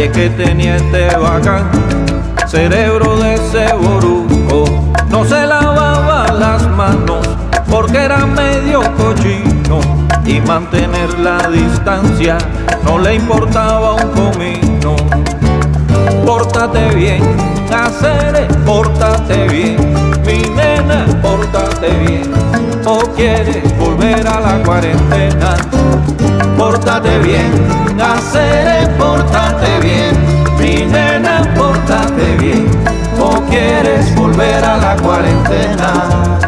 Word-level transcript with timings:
Que 0.00 0.30
tenía 0.30 0.76
este 0.76 1.14
bacán, 1.14 1.70
cerebro 2.46 3.18
de 3.18 3.36
ceboruco. 3.36 4.64
No 5.10 5.24
se 5.24 5.46
lavaba 5.46 6.32
las 6.32 6.66
manos 6.70 7.28
porque 7.70 7.98
era 7.98 8.24
medio 8.24 8.80
cochino. 8.96 9.80
Y 10.24 10.40
mantener 10.40 11.18
la 11.18 11.46
distancia 11.48 12.38
no 12.84 12.98
le 12.98 13.16
importaba 13.16 13.92
un 13.92 14.10
comino. 14.12 14.96
Pórtate 16.24 16.94
bien, 16.94 17.22
hacer, 17.70 18.48
pórtate 18.64 19.48
bien, 19.48 19.76
mi 20.24 20.42
nena, 20.56 21.04
pórtate 21.22 21.90
bien, 22.06 22.32
o 22.86 23.00
quieres 23.14 23.78
volver 23.78 24.26
a 24.26 24.40
la 24.40 24.62
cuarentena. 24.64 25.56
Pórtate 26.56 27.18
bien, 27.18 27.52
hacer, 28.00 28.96
pórtate 28.96 29.80
bien, 29.80 30.16
mi 30.58 30.86
nena, 30.90 31.52
pórtate 31.54 32.36
bien, 32.36 32.66
o 33.20 33.42
quieres 33.48 34.14
volver 34.14 34.64
a 34.64 34.76
la 34.78 34.96
cuarentena. 34.96 36.40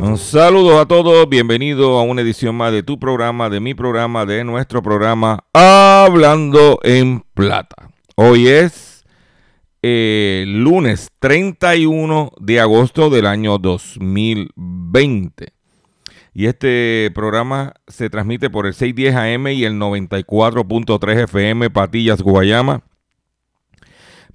Un 0.00 0.18
saludo 0.18 0.80
a 0.80 0.86
todos, 0.86 1.28
bienvenido 1.28 1.98
a 1.98 2.02
una 2.02 2.22
edición 2.22 2.54
más 2.54 2.72
de 2.72 2.82
tu 2.82 2.98
programa, 2.98 3.50
de 3.50 3.60
mi 3.60 3.74
programa, 3.74 4.26
de 4.26 4.44
nuestro 4.44 4.82
programa 4.82 5.44
Hablando 5.52 6.78
en 6.82 7.24
Plata. 7.34 7.90
Hoy 8.16 8.48
es 8.48 9.04
eh, 9.82 10.44
lunes 10.46 11.10
31 11.18 12.32
de 12.38 12.60
agosto 12.60 13.10
del 13.10 13.26
año 13.26 13.58
2020. 13.58 15.53
Y 16.36 16.46
este 16.46 17.12
programa 17.14 17.74
se 17.86 18.10
transmite 18.10 18.50
por 18.50 18.66
el 18.66 18.74
610 18.74 19.14
AM 19.14 19.46
y 19.46 19.64
el 19.64 19.74
94.3 19.74 21.22
FM 21.22 21.70
Patillas, 21.70 22.20
Guayama. 22.22 22.82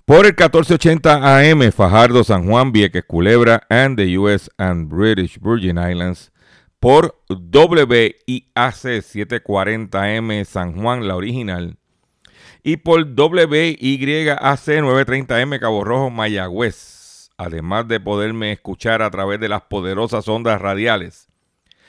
Por 0.05 0.25
el 0.25 0.31
1480 0.31 1.37
AM, 1.37 1.73
Fajardo, 1.73 2.23
San 2.23 2.47
Juan, 2.47 2.71
Vieques, 2.71 3.03
Culebra, 3.05 3.63
and 3.69 3.97
the 3.97 4.17
US 4.17 4.49
and 4.57 4.87
British 4.87 5.37
Virgin 5.41 5.77
Islands. 5.77 6.31
Por 6.79 7.21
WIAC 7.27 8.45
740M, 8.55 10.45
San 10.45 10.81
Juan, 10.81 11.05
la 11.05 11.17
original. 11.17 11.77
Y 12.63 12.77
por 12.77 13.01
WYAC 13.01 13.77
930M, 13.77 15.59
Cabo 15.59 15.83
Rojo, 15.83 16.09
Mayagüez. 16.09 17.29
Además 17.35 17.89
de 17.89 17.99
poderme 17.99 18.53
escuchar 18.53 19.01
a 19.01 19.11
través 19.11 19.41
de 19.41 19.49
las 19.49 19.63
poderosas 19.63 20.29
ondas 20.29 20.61
radiales 20.61 21.28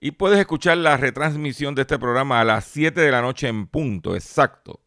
y 0.00 0.12
puedes 0.12 0.38
escuchar 0.38 0.78
la 0.78 0.96
retransmisión 0.96 1.74
de 1.74 1.82
este 1.82 1.98
programa 1.98 2.40
a 2.40 2.44
las 2.44 2.64
7 2.64 3.00
de 3.00 3.10
la 3.10 3.22
noche 3.22 3.48
en 3.48 3.66
punto, 3.66 4.14
exacto 4.14 4.80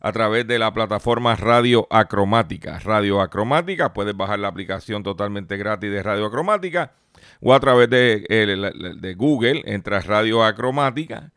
a 0.00 0.12
través 0.12 0.46
de 0.46 0.58
la 0.58 0.72
plataforma 0.72 1.34
Radio 1.36 1.86
Acromática. 1.90 2.78
Radio 2.78 3.20
Acromática, 3.20 3.92
puedes 3.92 4.16
bajar 4.16 4.38
la 4.38 4.48
aplicación 4.48 5.02
totalmente 5.02 5.56
gratis 5.56 5.90
de 5.90 6.02
Radio 6.02 6.26
Acromática 6.26 6.92
o 7.40 7.54
a 7.54 7.60
través 7.60 7.90
de, 7.90 9.14
Google, 9.16 9.62
entras 9.66 10.06
Radio 10.06 10.44
Acromática 10.44 11.32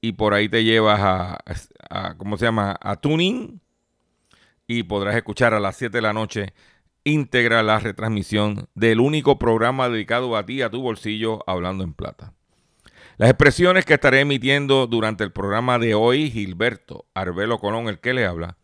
y 0.00 0.12
por 0.12 0.34
ahí 0.34 0.48
te 0.48 0.64
llevas 0.64 1.00
a, 1.02 2.14
¿cómo 2.16 2.36
se 2.36 2.44
llama? 2.44 2.76
A 2.80 2.96
Tuning 2.96 3.60
y 4.66 4.84
podrás 4.84 5.16
escuchar 5.16 5.54
a 5.54 5.60
las 5.60 5.76
7 5.76 5.98
de 5.98 6.02
la 6.02 6.12
noche 6.12 6.54
íntegra 7.04 7.62
la 7.62 7.78
retransmisión 7.80 8.68
del 8.74 9.00
único 9.00 9.38
programa 9.38 9.88
dedicado 9.88 10.36
a 10.36 10.46
ti, 10.46 10.62
a 10.62 10.70
tu 10.70 10.80
bolsillo, 10.80 11.42
hablando 11.46 11.84
en 11.84 11.92
plata. 11.92 12.33
Las 13.16 13.30
expresiones 13.30 13.84
que 13.84 13.94
estaré 13.94 14.20
emitiendo 14.20 14.86
durante 14.86 15.24
el 15.24 15.32
programa 15.32 15.78
de 15.78 15.94
hoy, 15.94 16.30
Gilberto 16.30 17.06
Arbelo 17.14 17.58
Colón, 17.58 17.88
el 17.88 18.00
que 18.00 18.14
le 18.14 18.26
habla, 18.26 18.56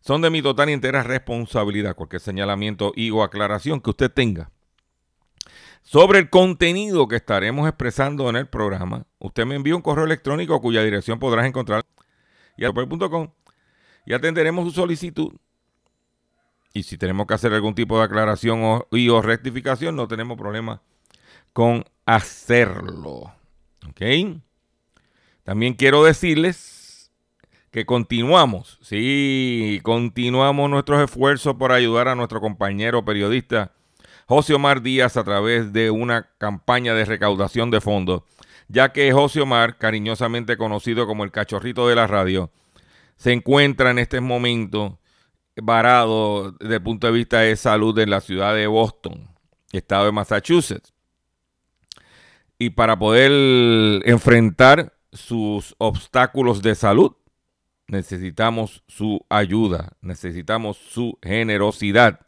son 0.00 0.22
de 0.22 0.30
mi 0.30 0.40
total 0.40 0.70
y 0.70 0.72
entera 0.72 1.02
responsabilidad. 1.02 1.96
Cualquier 1.96 2.20
señalamiento 2.20 2.92
y 2.94 3.10
o 3.10 3.22
aclaración 3.22 3.80
que 3.80 3.90
usted 3.90 4.10
tenga 4.10 4.50
sobre 5.88 6.18
el 6.18 6.28
contenido 6.28 7.08
que 7.08 7.16
estaremos 7.16 7.66
expresando 7.66 8.28
en 8.28 8.36
el 8.36 8.46
programa, 8.46 9.06
usted 9.18 9.46
me 9.46 9.54
envía 9.54 9.74
un 9.74 9.80
correo 9.80 10.04
electrónico 10.04 10.60
cuya 10.60 10.82
dirección 10.82 11.18
podrás 11.18 11.46
encontrar 11.46 11.82
y 12.58 12.64
y 14.04 14.12
atenderemos 14.12 14.66
su 14.66 14.72
solicitud. 14.72 15.32
Y 16.74 16.82
si 16.82 16.98
tenemos 16.98 17.26
que 17.26 17.32
hacer 17.32 17.54
algún 17.54 17.74
tipo 17.74 17.96
de 17.98 18.04
aclaración 18.04 18.84
y 18.90 19.08
o 19.08 19.22
rectificación, 19.22 19.96
no 19.96 20.08
tenemos 20.08 20.36
problema 20.36 20.82
con 21.54 21.84
hacerlo. 22.04 23.37
También 25.44 25.74
quiero 25.74 26.04
decirles 26.04 27.10
que 27.70 27.84
continuamos, 27.84 28.78
sí, 28.82 29.80
continuamos 29.82 30.70
nuestros 30.70 31.02
esfuerzos 31.02 31.54
por 31.56 31.72
ayudar 31.72 32.08
a 32.08 32.14
nuestro 32.14 32.40
compañero 32.40 33.04
periodista 33.04 33.72
José 34.26 34.54
Omar 34.54 34.82
Díaz 34.82 35.16
a 35.16 35.24
través 35.24 35.72
de 35.72 35.90
una 35.90 36.30
campaña 36.38 36.94
de 36.94 37.04
recaudación 37.04 37.70
de 37.70 37.80
fondos, 37.80 38.22
ya 38.68 38.92
que 38.92 39.12
José 39.12 39.40
Omar, 39.40 39.78
cariñosamente 39.78 40.56
conocido 40.56 41.06
como 41.06 41.24
el 41.24 41.30
cachorrito 41.30 41.88
de 41.88 41.94
la 41.94 42.06
radio, 42.06 42.50
se 43.16 43.32
encuentra 43.32 43.90
en 43.90 43.98
este 43.98 44.20
momento 44.20 44.98
varado 45.56 46.52
desde 46.52 46.76
el 46.76 46.82
punto 46.82 47.06
de 47.06 47.12
vista 47.14 47.40
de 47.40 47.56
salud 47.56 47.98
en 47.98 48.10
la 48.10 48.20
ciudad 48.20 48.54
de 48.54 48.66
Boston, 48.66 49.28
estado 49.72 50.06
de 50.06 50.12
Massachusetts 50.12 50.92
y 52.58 52.70
para 52.70 52.98
poder 52.98 53.30
enfrentar 54.04 54.92
sus 55.12 55.74
obstáculos 55.78 56.60
de 56.62 56.74
salud, 56.74 57.12
necesitamos 57.86 58.82
su 58.86 59.24
ayuda, 59.28 59.92
necesitamos 60.00 60.76
su 60.76 61.18
generosidad. 61.22 62.20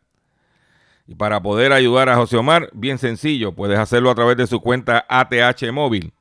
Y 1.07 1.17
para 1.17 1.43
poder 1.43 1.73
ayudar 1.73 2.09
a 2.09 2.17
José 2.17 2.37
Omar, 2.37 2.71
bien 2.73 2.99
sencillo, 2.99 3.53
puedes 3.53 3.79
hacerlo 3.79 4.11
a 4.11 4.15
través 4.15 4.37
de 4.37 4.47
su 4.47 4.61
cuenta 4.61 5.05
ATH 5.09 5.73
móvil, 5.73 6.13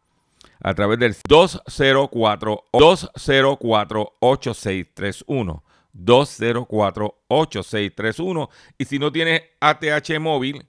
a 0.62 0.74
través 0.74 0.98
del 1.00 1.16
204 1.28 2.64
204 2.74 4.14
8631 4.20 5.64
204 5.94 7.16
8631 7.28 8.50
y 8.78 8.86
si 8.86 9.00
no 9.00 9.12
tienes 9.12 9.44
ATH 9.60 10.20
móvil, 10.20 10.66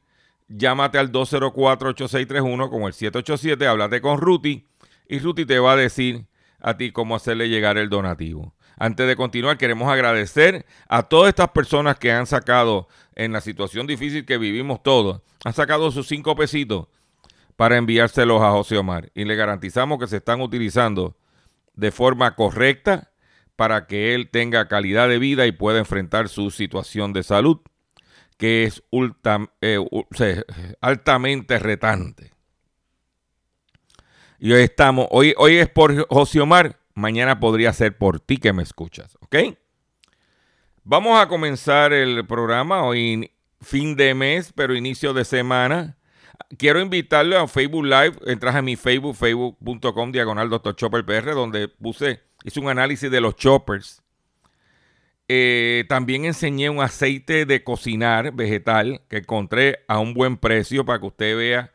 llámate 0.50 0.98
al 0.98 1.10
204-8631 1.12 2.68
como 2.68 2.88
el 2.88 2.92
787, 2.92 3.66
háblate 3.66 4.00
con 4.00 4.18
Ruti 4.18 4.66
y 5.08 5.18
Ruti 5.18 5.46
te 5.46 5.58
va 5.58 5.72
a 5.72 5.76
decir 5.76 6.26
a 6.60 6.76
ti 6.76 6.92
cómo 6.92 7.16
hacerle 7.16 7.48
llegar 7.48 7.78
el 7.78 7.88
donativo. 7.88 8.54
Antes 8.76 9.06
de 9.06 9.16
continuar, 9.16 9.58
queremos 9.58 9.90
agradecer 9.90 10.66
a 10.88 11.02
todas 11.04 11.28
estas 11.28 11.50
personas 11.50 11.98
que 11.98 12.12
han 12.12 12.26
sacado 12.26 12.88
en 13.14 13.32
la 13.32 13.40
situación 13.40 13.86
difícil 13.86 14.24
que 14.24 14.38
vivimos 14.38 14.82
todos, 14.82 15.22
han 15.44 15.52
sacado 15.52 15.90
sus 15.90 16.08
cinco 16.08 16.34
pesitos 16.34 16.88
para 17.56 17.76
enviárselos 17.76 18.42
a 18.42 18.50
José 18.50 18.78
Omar 18.78 19.10
y 19.14 19.24
le 19.24 19.36
garantizamos 19.36 19.98
que 19.98 20.06
se 20.06 20.16
están 20.16 20.40
utilizando 20.40 21.16
de 21.74 21.90
forma 21.90 22.34
correcta 22.34 23.12
para 23.56 23.86
que 23.86 24.14
él 24.14 24.30
tenga 24.30 24.68
calidad 24.68 25.08
de 25.08 25.18
vida 25.18 25.46
y 25.46 25.52
pueda 25.52 25.78
enfrentar 25.78 26.30
su 26.30 26.50
situación 26.50 27.12
de 27.12 27.22
salud 27.22 27.60
que 28.40 28.64
es 28.64 28.82
eh, 29.60 30.44
altamente 30.80 31.58
retante. 31.58 32.32
Y 34.38 34.52
hoy 34.52 34.62
estamos, 34.62 35.08
hoy, 35.10 35.34
hoy 35.36 35.58
es 35.58 35.68
por 35.68 36.08
José 36.08 36.40
Omar, 36.40 36.80
mañana 36.94 37.38
podría 37.38 37.70
ser 37.74 37.98
por 37.98 38.18
ti 38.18 38.38
que 38.38 38.54
me 38.54 38.62
escuchas, 38.62 39.18
¿ok? 39.20 39.36
Vamos 40.84 41.20
a 41.20 41.28
comenzar 41.28 41.92
el 41.92 42.26
programa 42.26 42.82
hoy, 42.82 43.30
fin 43.60 43.94
de 43.94 44.14
mes, 44.14 44.54
pero 44.54 44.74
inicio 44.74 45.12
de 45.12 45.26
semana. 45.26 45.98
Quiero 46.56 46.80
invitarle 46.80 47.36
a 47.36 47.46
Facebook 47.46 47.84
Live, 47.84 48.14
entras 48.24 48.54
a 48.54 48.62
mi 48.62 48.76
Facebook, 48.76 49.16
facebook.com, 49.16 50.12
diagonal 50.12 50.48
Dr. 50.48 50.74
Chopper 50.76 51.04
PR, 51.04 51.34
donde 51.34 51.68
puse, 51.68 52.22
hice 52.42 52.58
un 52.58 52.70
análisis 52.70 53.10
de 53.10 53.20
los 53.20 53.36
choppers 53.36 53.99
eh, 55.32 55.84
también 55.88 56.24
enseñé 56.24 56.70
un 56.70 56.80
aceite 56.82 57.46
de 57.46 57.62
cocinar 57.62 58.32
vegetal 58.32 59.02
que 59.08 59.18
encontré 59.18 59.84
a 59.86 60.00
un 60.00 60.12
buen 60.12 60.36
precio 60.36 60.84
para 60.84 60.98
que 60.98 61.06
usted 61.06 61.36
vea 61.36 61.72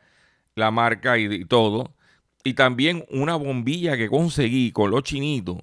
la 0.56 0.72
marca 0.72 1.18
y, 1.18 1.46
todo. 1.46 1.96
Y 2.44 2.56
también 2.56 3.06
una 3.10 3.38
bombilla 3.38 3.96
que 3.96 4.10
conseguí 4.10 4.74
con 4.74 4.92
los 4.92 5.04
chinitos 5.04 5.60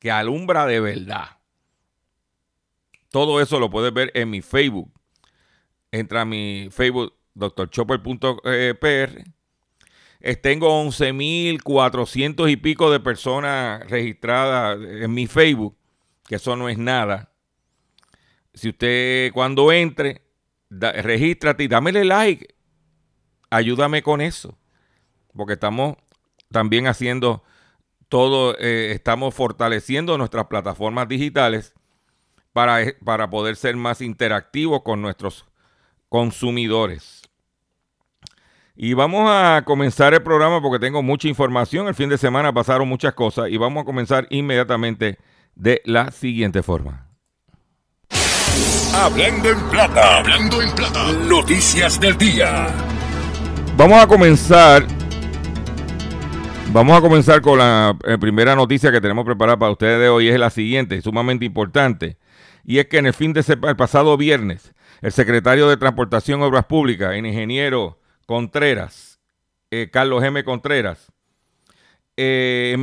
que 0.00 0.10
alumbra 0.10 0.66
de 0.66 0.80
verdad. 0.80 1.38
Todo 3.10 3.40
eso 3.40 3.60
lo 3.60 3.70
puedes 3.70 3.94
ver 3.94 4.10
en 4.14 4.30
mi 4.30 4.42
Facebook. 4.42 4.90
Entra 5.92 6.22
a 6.22 6.24
mi 6.24 6.68
Facebook, 6.72 7.14
drchopper.pr. 7.34 9.22
Tengo 10.42 10.84
11.400 10.84 12.50
y 12.50 12.56
pico 12.56 12.90
de 12.90 12.98
personas 12.98 13.88
registradas 13.88 14.76
en 14.82 15.14
mi 15.14 15.28
Facebook 15.28 15.78
que 16.28 16.36
eso 16.36 16.54
no 16.54 16.68
es 16.68 16.78
nada. 16.78 17.27
Si 18.58 18.70
usted 18.70 19.32
cuando 19.32 19.70
entre, 19.72 20.22
regístrate 20.70 21.64
y 21.64 21.68
dámele 21.68 22.04
like. 22.04 22.54
Ayúdame 23.50 24.02
con 24.02 24.20
eso. 24.20 24.58
Porque 25.34 25.54
estamos 25.54 25.96
también 26.50 26.86
haciendo 26.86 27.42
todo, 28.08 28.56
eh, 28.58 28.92
estamos 28.92 29.34
fortaleciendo 29.34 30.18
nuestras 30.18 30.46
plataformas 30.46 31.08
digitales 31.08 31.74
para, 32.52 32.82
eh, 32.82 32.96
para 33.04 33.30
poder 33.30 33.56
ser 33.56 33.76
más 33.76 34.00
interactivos 34.00 34.82
con 34.82 35.00
nuestros 35.00 35.46
consumidores. 36.08 37.22
Y 38.74 38.94
vamos 38.94 39.28
a 39.30 39.62
comenzar 39.64 40.14
el 40.14 40.22
programa 40.22 40.60
porque 40.60 40.78
tengo 40.78 41.02
mucha 41.02 41.28
información. 41.28 41.88
El 41.88 41.94
fin 41.94 42.08
de 42.08 42.18
semana 42.18 42.52
pasaron 42.52 42.88
muchas 42.88 43.14
cosas 43.14 43.50
y 43.50 43.56
vamos 43.56 43.82
a 43.82 43.84
comenzar 43.84 44.26
inmediatamente 44.30 45.18
de 45.54 45.82
la 45.84 46.10
siguiente 46.10 46.62
forma. 46.62 47.07
Hablando 49.00 49.48
en 49.50 49.70
plata, 49.70 50.18
hablando 50.18 50.60
en 50.60 50.74
plata, 50.74 51.12
noticias 51.12 52.00
del 52.00 52.18
día. 52.18 52.66
Vamos 53.76 54.02
a 54.02 54.08
comenzar. 54.08 54.84
Vamos 56.72 56.98
a 56.98 57.00
comenzar 57.00 57.40
con 57.40 57.60
la 57.60 57.96
eh, 58.04 58.18
primera 58.18 58.56
noticia 58.56 58.90
que 58.90 59.00
tenemos 59.00 59.24
preparada 59.24 59.56
para 59.56 59.70
ustedes 59.70 60.00
de 60.00 60.08
hoy. 60.08 60.28
Es 60.28 60.36
la 60.36 60.50
siguiente, 60.50 61.00
sumamente 61.00 61.44
importante. 61.44 62.16
Y 62.64 62.80
es 62.80 62.86
que 62.88 62.98
en 62.98 63.06
el 63.06 63.14
fin 63.14 63.32
de 63.32 63.44
el 63.68 63.76
pasado 63.76 64.16
viernes, 64.16 64.74
el 65.00 65.12
secretario 65.12 65.68
de 65.68 65.76
Transportación 65.76 66.40
y 66.40 66.42
Obras 66.42 66.64
Públicas, 66.64 67.14
el 67.14 67.24
ingeniero 67.24 68.00
Contreras, 68.26 69.20
eh, 69.70 69.90
Carlos 69.92 70.24
M. 70.24 70.42
Contreras, 70.42 71.12
eh, 72.16 72.74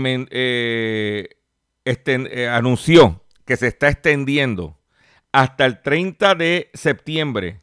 anunció 2.50 3.22
que 3.44 3.58
se 3.58 3.68
está 3.68 3.90
extendiendo 3.90 4.78
hasta 5.36 5.66
el 5.66 5.82
30 5.82 6.36
de 6.36 6.70
septiembre 6.74 7.60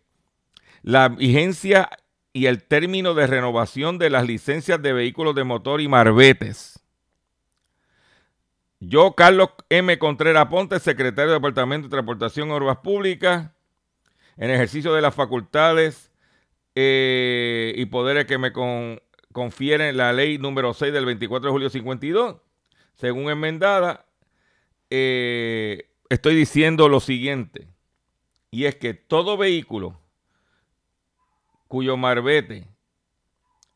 la 0.83 1.09
vigencia 1.09 1.89
y 2.35 2.45
el 2.45 2.63
término 2.65 3.15
de 3.15 3.27
renovación 3.27 3.97
de 3.97 4.11
las 4.11 4.27
licencias 4.27 4.83
de 4.83 4.93
vehículos 4.93 5.35
de 5.35 5.45
motor 5.45 5.81
y 5.81 5.89
marbetes. 5.89 6.79
Yo, 8.79 9.13
Carlos 9.13 9.51
M. 9.71 9.99
Contreras 9.99 10.49
Ponte, 10.49 10.81
secretario 10.81 11.31
del 11.31 11.41
Departamento 11.41 11.89
de 11.89 11.93
Transportación 11.93 12.51
y 12.51 12.53
Obras 12.53 12.79
Públicas, 12.79 13.51
en 14.37 14.51
ejercicio 14.51 14.93
de 14.93 15.01
las 15.01 15.15
facultades 15.15 16.13
eh, 16.75 17.73
y 17.75 17.87
poderes 17.87 18.27
que 18.27 18.37
me 18.37 18.53
confieren 19.33 19.97
la 19.97 20.13
ley 20.13 20.37
número 20.37 20.75
6 20.75 20.93
del 20.93 21.07
24 21.07 21.47
de 21.47 21.53
julio 21.53 21.71
52, 21.71 22.37
según 22.97 23.31
enmendada, 23.31 24.05
eh, 24.91 25.92
estoy 26.13 26.35
diciendo 26.35 26.89
lo 26.89 27.01
siguiente, 27.01 27.69
y 28.51 28.67
es 28.67 28.77
que 28.77 28.93
todo 28.93 29.37
vehículo 29.37 29.99
cuyo 31.69 31.97
marbete 31.97 32.69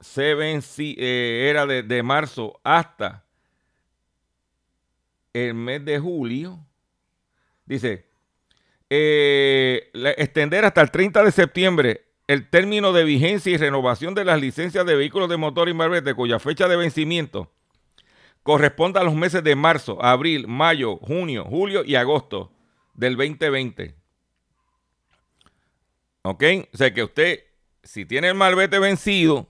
se 0.00 0.32
eh, 0.32 1.48
era 1.48 1.64
de, 1.64 2.02
marzo 2.02 2.60
hasta 2.62 3.24
el 5.32 5.54
mes 5.54 5.82
de 5.84 5.98
julio, 5.98 6.58
dice, 7.64 8.06
eh, 8.90 9.90
extender 10.18 10.66
hasta 10.66 10.82
el 10.82 10.90
30 10.90 11.24
de 11.24 11.32
septiembre 11.32 12.04
el 12.26 12.50
término 12.50 12.92
de 12.92 13.04
vigencia 13.04 13.52
y 13.52 13.56
renovación 13.56 14.14
de 14.14 14.26
las 14.26 14.40
licencias 14.40 14.84
de 14.84 14.94
vehículos 14.94 15.30
de 15.30 15.38
motor 15.38 15.70
y 15.70 15.74
marbete 15.74 16.12
cuya 16.12 16.38
fecha 16.38 16.68
de 16.68 16.76
vencimiento 16.76 17.50
corresponde 18.46 19.00
a 19.00 19.02
los 19.02 19.16
meses 19.16 19.42
de 19.42 19.56
marzo, 19.56 20.00
abril, 20.00 20.46
mayo, 20.46 20.98
junio, 20.98 21.44
julio 21.44 21.82
y 21.84 21.96
agosto 21.96 22.52
del 22.94 23.16
2020. 23.16 23.96
¿Ok? 26.22 26.44
O 26.72 26.76
sea 26.76 26.94
que 26.94 27.02
usted, 27.02 27.40
si 27.82 28.06
tiene 28.06 28.28
el 28.28 28.34
malvete 28.36 28.78
vencido, 28.78 29.48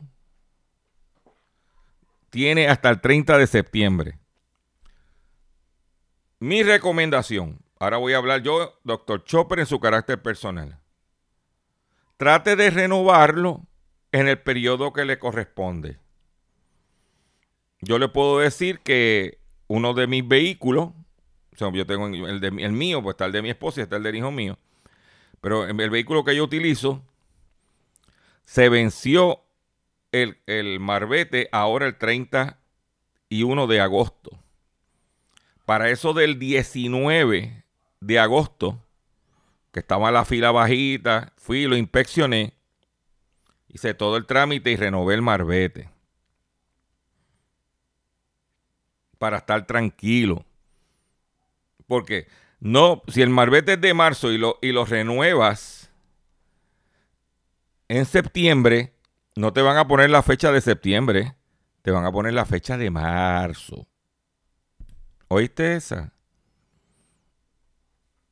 tiene 2.30 2.68
hasta 2.68 2.88
el 2.88 3.02
30 3.02 3.36
de 3.36 3.46
septiembre. 3.46 4.18
Mi 6.38 6.62
recomendación, 6.62 7.60
ahora 7.78 7.98
voy 7.98 8.14
a 8.14 8.16
hablar 8.16 8.42
yo, 8.42 8.80
doctor 8.82 9.24
Chopper, 9.24 9.58
en 9.58 9.66
su 9.66 9.78
carácter 9.78 10.22
personal. 10.22 10.80
Trate 12.16 12.56
de 12.56 12.70
renovarlo 12.70 13.66
en 14.10 14.26
el 14.26 14.40
periodo 14.40 14.94
que 14.94 15.04
le 15.04 15.18
corresponde 15.18 15.98
yo 17.80 17.98
le 17.98 18.08
puedo 18.08 18.38
decir 18.38 18.80
que 18.80 19.38
uno 19.68 19.94
de 19.94 20.06
mis 20.06 20.26
vehículos, 20.26 20.88
o 21.52 21.56
sea, 21.56 21.70
yo 21.72 21.86
tengo 21.86 22.06
el, 22.06 22.40
de, 22.40 22.48
el 22.48 22.72
mío, 22.72 23.02
pues 23.02 23.14
está 23.14 23.26
el 23.26 23.32
de 23.32 23.42
mi 23.42 23.50
esposa 23.50 23.80
y 23.80 23.82
está 23.84 23.96
el 23.96 24.02
del 24.02 24.16
hijo 24.16 24.30
mío, 24.30 24.58
pero 25.40 25.66
el 25.66 25.90
vehículo 25.90 26.24
que 26.24 26.36
yo 26.36 26.44
utilizo 26.44 27.02
se 28.44 28.68
venció 28.68 29.42
el, 30.12 30.38
el 30.46 30.80
marbete 30.80 31.48
ahora 31.52 31.86
el 31.86 31.96
31 31.96 33.66
de 33.66 33.80
agosto. 33.80 34.38
Para 35.64 35.90
eso 35.90 36.14
del 36.14 36.38
19 36.38 37.64
de 38.00 38.18
agosto, 38.18 38.80
que 39.72 39.80
estaba 39.80 40.08
en 40.08 40.14
la 40.14 40.24
fila 40.24 40.52
bajita, 40.52 41.32
fui 41.36 41.66
lo 41.66 41.76
inspeccioné, 41.76 42.54
hice 43.68 43.94
todo 43.94 44.16
el 44.16 44.26
trámite 44.26 44.70
y 44.70 44.76
renové 44.76 45.14
el 45.14 45.22
marbete. 45.22 45.90
Para 49.18 49.38
estar 49.38 49.66
tranquilo. 49.66 50.44
Porque 51.86 52.26
no, 52.60 53.02
si 53.08 53.22
el 53.22 53.30
marbete 53.30 53.74
es 53.74 53.80
de 53.80 53.94
marzo 53.94 54.32
y 54.32 54.38
lo, 54.38 54.58
y 54.62 54.72
lo 54.72 54.84
renuevas 54.84 55.90
en 57.88 58.04
septiembre, 58.04 58.92
no 59.36 59.52
te 59.52 59.62
van 59.62 59.76
a 59.76 59.86
poner 59.86 60.10
la 60.10 60.22
fecha 60.22 60.50
de 60.50 60.60
septiembre, 60.60 61.36
te 61.82 61.90
van 61.90 62.04
a 62.04 62.12
poner 62.12 62.32
la 62.32 62.44
fecha 62.44 62.76
de 62.76 62.90
marzo. 62.90 63.86
¿Oíste 65.28 65.76
esa? 65.76 66.12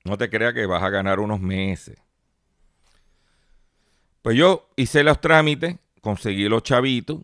No 0.04 0.18
te 0.18 0.28
creas 0.28 0.54
que 0.54 0.66
vas 0.66 0.82
a 0.82 0.90
ganar 0.90 1.20
unos 1.20 1.40
meses. 1.40 1.98
Pues 4.22 4.36
yo 4.36 4.70
hice 4.76 5.02
los 5.02 5.20
trámites, 5.20 5.76
conseguí 6.00 6.48
los 6.48 6.62
chavitos 6.62 7.20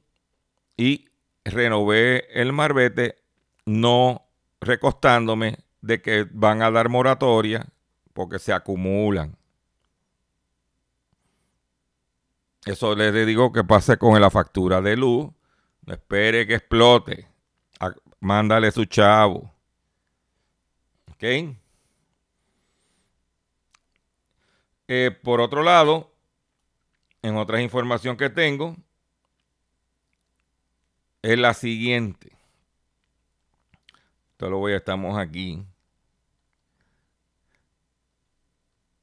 y 0.77 1.09
renové 1.45 2.41
el 2.41 2.53
marbete 2.53 3.20
no 3.67 4.27
recostándome 4.61 5.59
de 5.81 6.03
que 6.03 6.27
van 6.31 6.63
a 6.63 6.71
dar 6.71 6.89
moratoria 6.89 7.67
porque 8.13 8.39
se 8.39 8.53
acumulan. 8.53 9.37
Eso 12.67 12.95
les 12.95 13.27
digo 13.27 13.53
que 13.53 13.65
pase 13.65 13.97
con 13.97 14.21
la 14.21 14.31
factura 14.31 14.81
de 14.81 14.97
luz. 14.97 15.31
No 15.87 15.95
espere 15.95 16.47
que 16.47 16.55
explote. 16.57 17.27
Mándale 18.21 18.71
su 18.71 18.85
chavo. 18.85 19.51
¿Ok? 21.13 21.57
Eh, 24.89 25.11
por 25.23 25.41
otro 25.41 25.63
lado, 25.63 26.13
en 27.23 27.37
otra 27.37 27.63
información 27.63 28.17
que 28.17 28.29
tengo, 28.29 28.77
es 31.23 31.39
la 31.39 31.55
siguiente. 31.55 32.40
Lo 34.49 34.59
voy 34.59 34.73
estamos 34.73 35.19
aquí. 35.19 35.65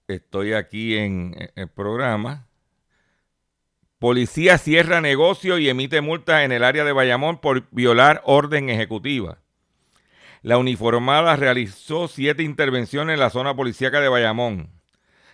estoy 0.07 0.53
aquí 0.53 0.95
en 0.95 1.51
el 1.55 1.67
programa. 1.67 2.47
Policía 3.99 4.57
cierra 4.57 5.01
negocio 5.01 5.57
y 5.57 5.69
emite 5.69 6.01
multa 6.01 6.43
en 6.43 6.51
el 6.51 6.63
área 6.63 6.85
de 6.85 6.93
Bayamón 6.93 7.39
por 7.39 7.67
violar 7.71 8.21
orden 8.25 8.69
ejecutiva. 8.69 9.39
La 10.43 10.57
uniformada 10.57 11.35
realizó 11.35 12.07
siete 12.07 12.43
intervenciones 12.43 13.15
en 13.15 13.19
la 13.19 13.29
zona 13.29 13.55
policíaca 13.55 13.99
de 13.99 14.07
Bayamón. 14.07 14.69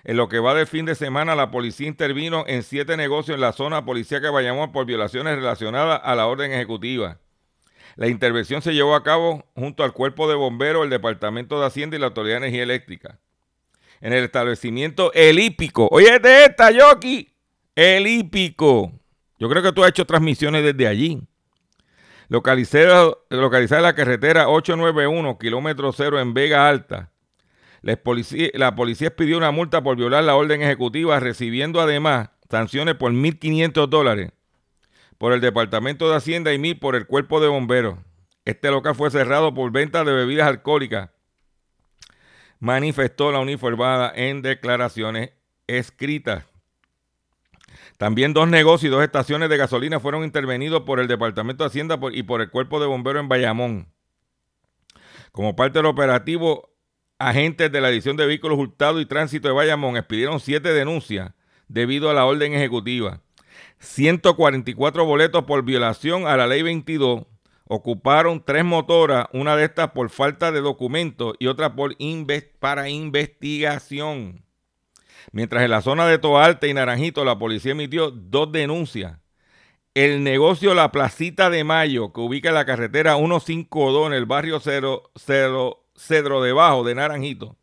En 0.05 0.17
lo 0.17 0.27
que 0.27 0.39
va 0.39 0.55
del 0.55 0.65
fin 0.65 0.85
de 0.85 0.95
semana, 0.95 1.35
la 1.35 1.51
policía 1.51 1.87
intervino 1.87 2.45
en 2.47 2.63
siete 2.63 2.97
negocios 2.97 3.35
en 3.35 3.41
la 3.41 3.53
zona 3.53 3.85
policíaca 3.85 4.27
de 4.27 4.33
Bayamón 4.33 4.71
por 4.71 4.85
violaciones 4.85 5.35
relacionadas 5.35 6.01
a 6.03 6.15
la 6.15 6.25
orden 6.25 6.51
ejecutiva. 6.51 7.19
La 7.95 8.07
intervención 8.07 8.61
se 8.61 8.73
llevó 8.73 8.95
a 8.95 9.03
cabo 9.03 9.45
junto 9.55 9.83
al 9.83 9.93
Cuerpo 9.93 10.27
de 10.27 10.35
Bomberos, 10.35 10.83
el 10.83 10.89
Departamento 10.89 11.59
de 11.59 11.67
Hacienda 11.67 11.95
y 11.95 11.99
la 11.99 12.07
Autoridad 12.07 12.35
de 12.35 12.47
Energía 12.47 12.63
Eléctrica. 12.63 13.19
En 14.01 14.13
el 14.13 14.23
establecimiento 14.23 15.13
Elípico. 15.13 15.87
Oye, 15.91 16.19
de 16.19 16.45
esta, 16.45 16.71
Yoki. 16.71 17.33
El 17.75 18.07
hípico. 18.07 18.91
Yo 19.39 19.49
creo 19.49 19.63
que 19.63 19.71
tú 19.71 19.83
has 19.83 19.89
hecho 19.89 20.05
transmisiones 20.05 20.63
desde 20.63 20.87
allí. 20.87 21.21
Localizada, 22.29 23.13
localizada 23.29 23.81
la 23.81 23.95
carretera 23.95 24.49
891, 24.49 25.37
kilómetro 25.37 25.91
cero 25.91 26.19
en 26.19 26.33
Vega 26.33 26.67
Alta. 26.67 27.11
La 27.81 27.95
policía, 27.95 28.49
la 28.53 28.75
policía 28.75 29.15
pidió 29.15 29.37
una 29.37 29.51
multa 29.51 29.83
por 29.83 29.97
violar 29.97 30.23
la 30.23 30.35
orden 30.35 30.61
ejecutiva, 30.61 31.19
recibiendo 31.19 31.81
además 31.81 32.29
sanciones 32.49 32.95
por 32.95 33.11
1.500 33.11 33.87
dólares 33.87 34.31
por 35.23 35.31
el 35.31 35.39
Departamento 35.39 36.09
de 36.09 36.17
Hacienda 36.17 36.53
y 36.53 36.57
1.000 36.57 36.79
por 36.79 36.97
el 36.97 37.07
Cuerpo 37.07 37.39
de 37.39 37.47
Bomberos. 37.47 37.97
Este 38.43 38.69
local 38.69 38.93
fue 38.93 39.09
cerrado 39.09 39.53
por 39.53 39.71
venta 39.71 40.03
de 40.03 40.11
bebidas 40.11 40.49
alcohólicas, 40.49 41.11
manifestó 42.59 43.31
la 43.31 43.39
uniformada 43.39 44.11
en 44.13 44.41
declaraciones 44.41 45.31
escritas. 45.65 46.43
También 47.97 48.33
dos 48.33 48.49
negocios 48.49 48.89
y 48.89 48.93
dos 48.93 49.01
estaciones 49.01 49.47
de 49.47 49.55
gasolina 49.55 50.01
fueron 50.01 50.25
intervenidos 50.25 50.81
por 50.81 50.99
el 50.99 51.07
Departamento 51.07 51.63
de 51.63 51.69
Hacienda 51.69 51.97
y 52.11 52.23
por 52.23 52.41
el 52.41 52.49
Cuerpo 52.49 52.81
de 52.81 52.87
Bomberos 52.87 53.21
en 53.21 53.29
Bayamón. 53.29 53.87
Como 55.31 55.55
parte 55.55 55.79
del 55.79 55.85
operativo, 55.85 56.75
agentes 57.17 57.71
de 57.71 57.79
la 57.79 57.87
edición 57.91 58.17
de 58.17 58.25
vehículos 58.25 58.59
hurtados 58.59 59.01
y 59.01 59.05
tránsito 59.05 59.47
de 59.47 59.53
Bayamón 59.53 59.95
expidieron 59.95 60.41
siete 60.41 60.73
denuncias 60.73 61.31
debido 61.69 62.09
a 62.09 62.13
la 62.13 62.25
orden 62.25 62.53
ejecutiva. 62.53 63.21
144 63.83 65.05
boletos 65.05 65.43
por 65.43 65.63
violación 65.63 66.25
a 66.25 66.37
la 66.37 66.47
ley 66.47 66.61
22. 66.61 67.25
Ocuparon 67.67 68.43
tres 68.43 68.63
motoras, 68.63 69.27
una 69.33 69.55
de 69.55 69.65
estas 69.65 69.91
por 69.91 70.09
falta 70.09 70.51
de 70.51 70.61
documentos 70.61 71.35
y 71.37 71.47
otra 71.47 71.75
por 71.75 71.95
para 72.59 72.89
investigación. 72.89 74.45
Mientras 75.31 75.63
en 75.63 75.71
la 75.71 75.81
zona 75.81 76.07
de 76.07 76.17
Toalte 76.17 76.67
y 76.67 76.73
Naranjito 76.73 77.25
la 77.25 77.37
policía 77.37 77.73
emitió 77.73 78.09
dos 78.11 78.51
denuncias. 78.51 79.17
El 79.93 80.23
negocio 80.23 80.73
La 80.73 80.91
Placita 80.91 81.49
de 81.49 81.63
Mayo, 81.63 82.13
que 82.13 82.21
ubica 82.21 82.49
en 82.49 82.55
la 82.55 82.65
carretera 82.65 83.15
152 83.15 84.07
en 84.07 84.13
el 84.13 84.25
barrio 84.25 84.59
Cedro, 84.59 85.11
Cedro 85.95 86.41
Debajo 86.41 86.83
de 86.83 86.95
Naranjito, 86.95 87.57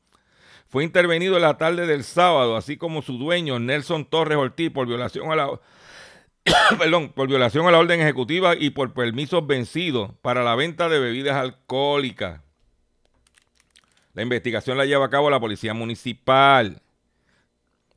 fue 0.69 0.85
intervenido 0.85 1.37
en 1.37 1.43
la 1.43 1.59
tarde 1.59 1.87
del 1.87 2.05
sábado, 2.05 2.57
así 2.57 2.77
como 2.77 3.03
su 3.03 3.19
dueño 3.19 3.59
Nelson 3.59 4.05
Torres 4.05 4.39
Ortiz 4.39 4.71
por 4.71 4.87
violación 4.87 5.33
a 5.33 5.37
la 5.37 5.61
perdón, 6.79 7.13
por 7.13 7.29
violación 7.29 7.67
a 7.67 7.71
la 7.71 7.79
orden 7.79 8.01
ejecutiva 8.01 8.55
y 8.57 8.71
por 8.71 8.93
permisos 8.93 9.47
vencidos 9.47 10.13
para 10.23 10.43
la 10.43 10.55
venta 10.55 10.89
de 10.89 10.99
bebidas 10.99 11.37
alcohólicas. 11.37 12.41
La 14.15 14.23
investigación 14.23 14.77
la 14.77 14.87
lleva 14.87 15.07
a 15.07 15.11
cabo 15.11 15.31
la 15.31 15.41
Policía 15.41 15.75
Municipal. 15.75 16.83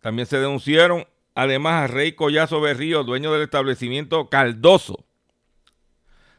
También 0.02 0.28
se 0.28 0.38
denunciaron 0.40 1.08
además 1.34 1.84
a 1.84 1.88
Rey 1.88 2.14
Collazo 2.14 2.62
Berrío, 2.62 3.04
dueño 3.04 3.32
del 3.34 3.42
establecimiento 3.42 4.30
Caldoso, 4.30 5.06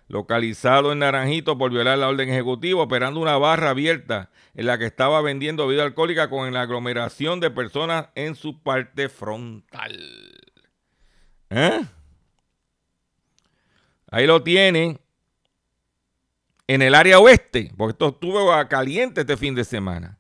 localizado 0.07 0.93
en 0.93 1.01
Naranjito 1.01 1.59
por 1.59 1.73
violar 1.73 1.99
la 1.99 2.09
orden 2.09 2.29
ejecutiva, 2.29 2.83
operando 2.83 3.21
una 3.21 3.37
barra 3.37 3.71
abierta 3.71 4.31
en 4.55 4.67
la 4.67 4.79
que 4.79 4.87
estaba 4.87 5.21
vendiendo 5.23 5.67
bebida 5.67 5.83
alcohólica 5.83 6.31
con 6.31 6.53
la 6.53 6.63
aglomeración 6.63 7.41
de 7.41 7.51
personas 7.51 8.09
en 8.15 8.37
su 8.37 8.63
parte 8.63 9.09
frontal. 9.09 10.34
¿Eh? 11.55 11.85
Ahí 14.11 14.27
lo 14.27 14.43
tienen. 14.43 15.01
En 16.67 16.81
el 16.81 16.95
área 16.95 17.19
oeste, 17.19 17.71
porque 17.77 17.93
esto 17.93 18.09
estuvo 18.09 18.51
caliente 18.69 19.21
este 19.21 19.37
fin 19.37 19.55
de 19.55 19.65
semana. 19.65 20.19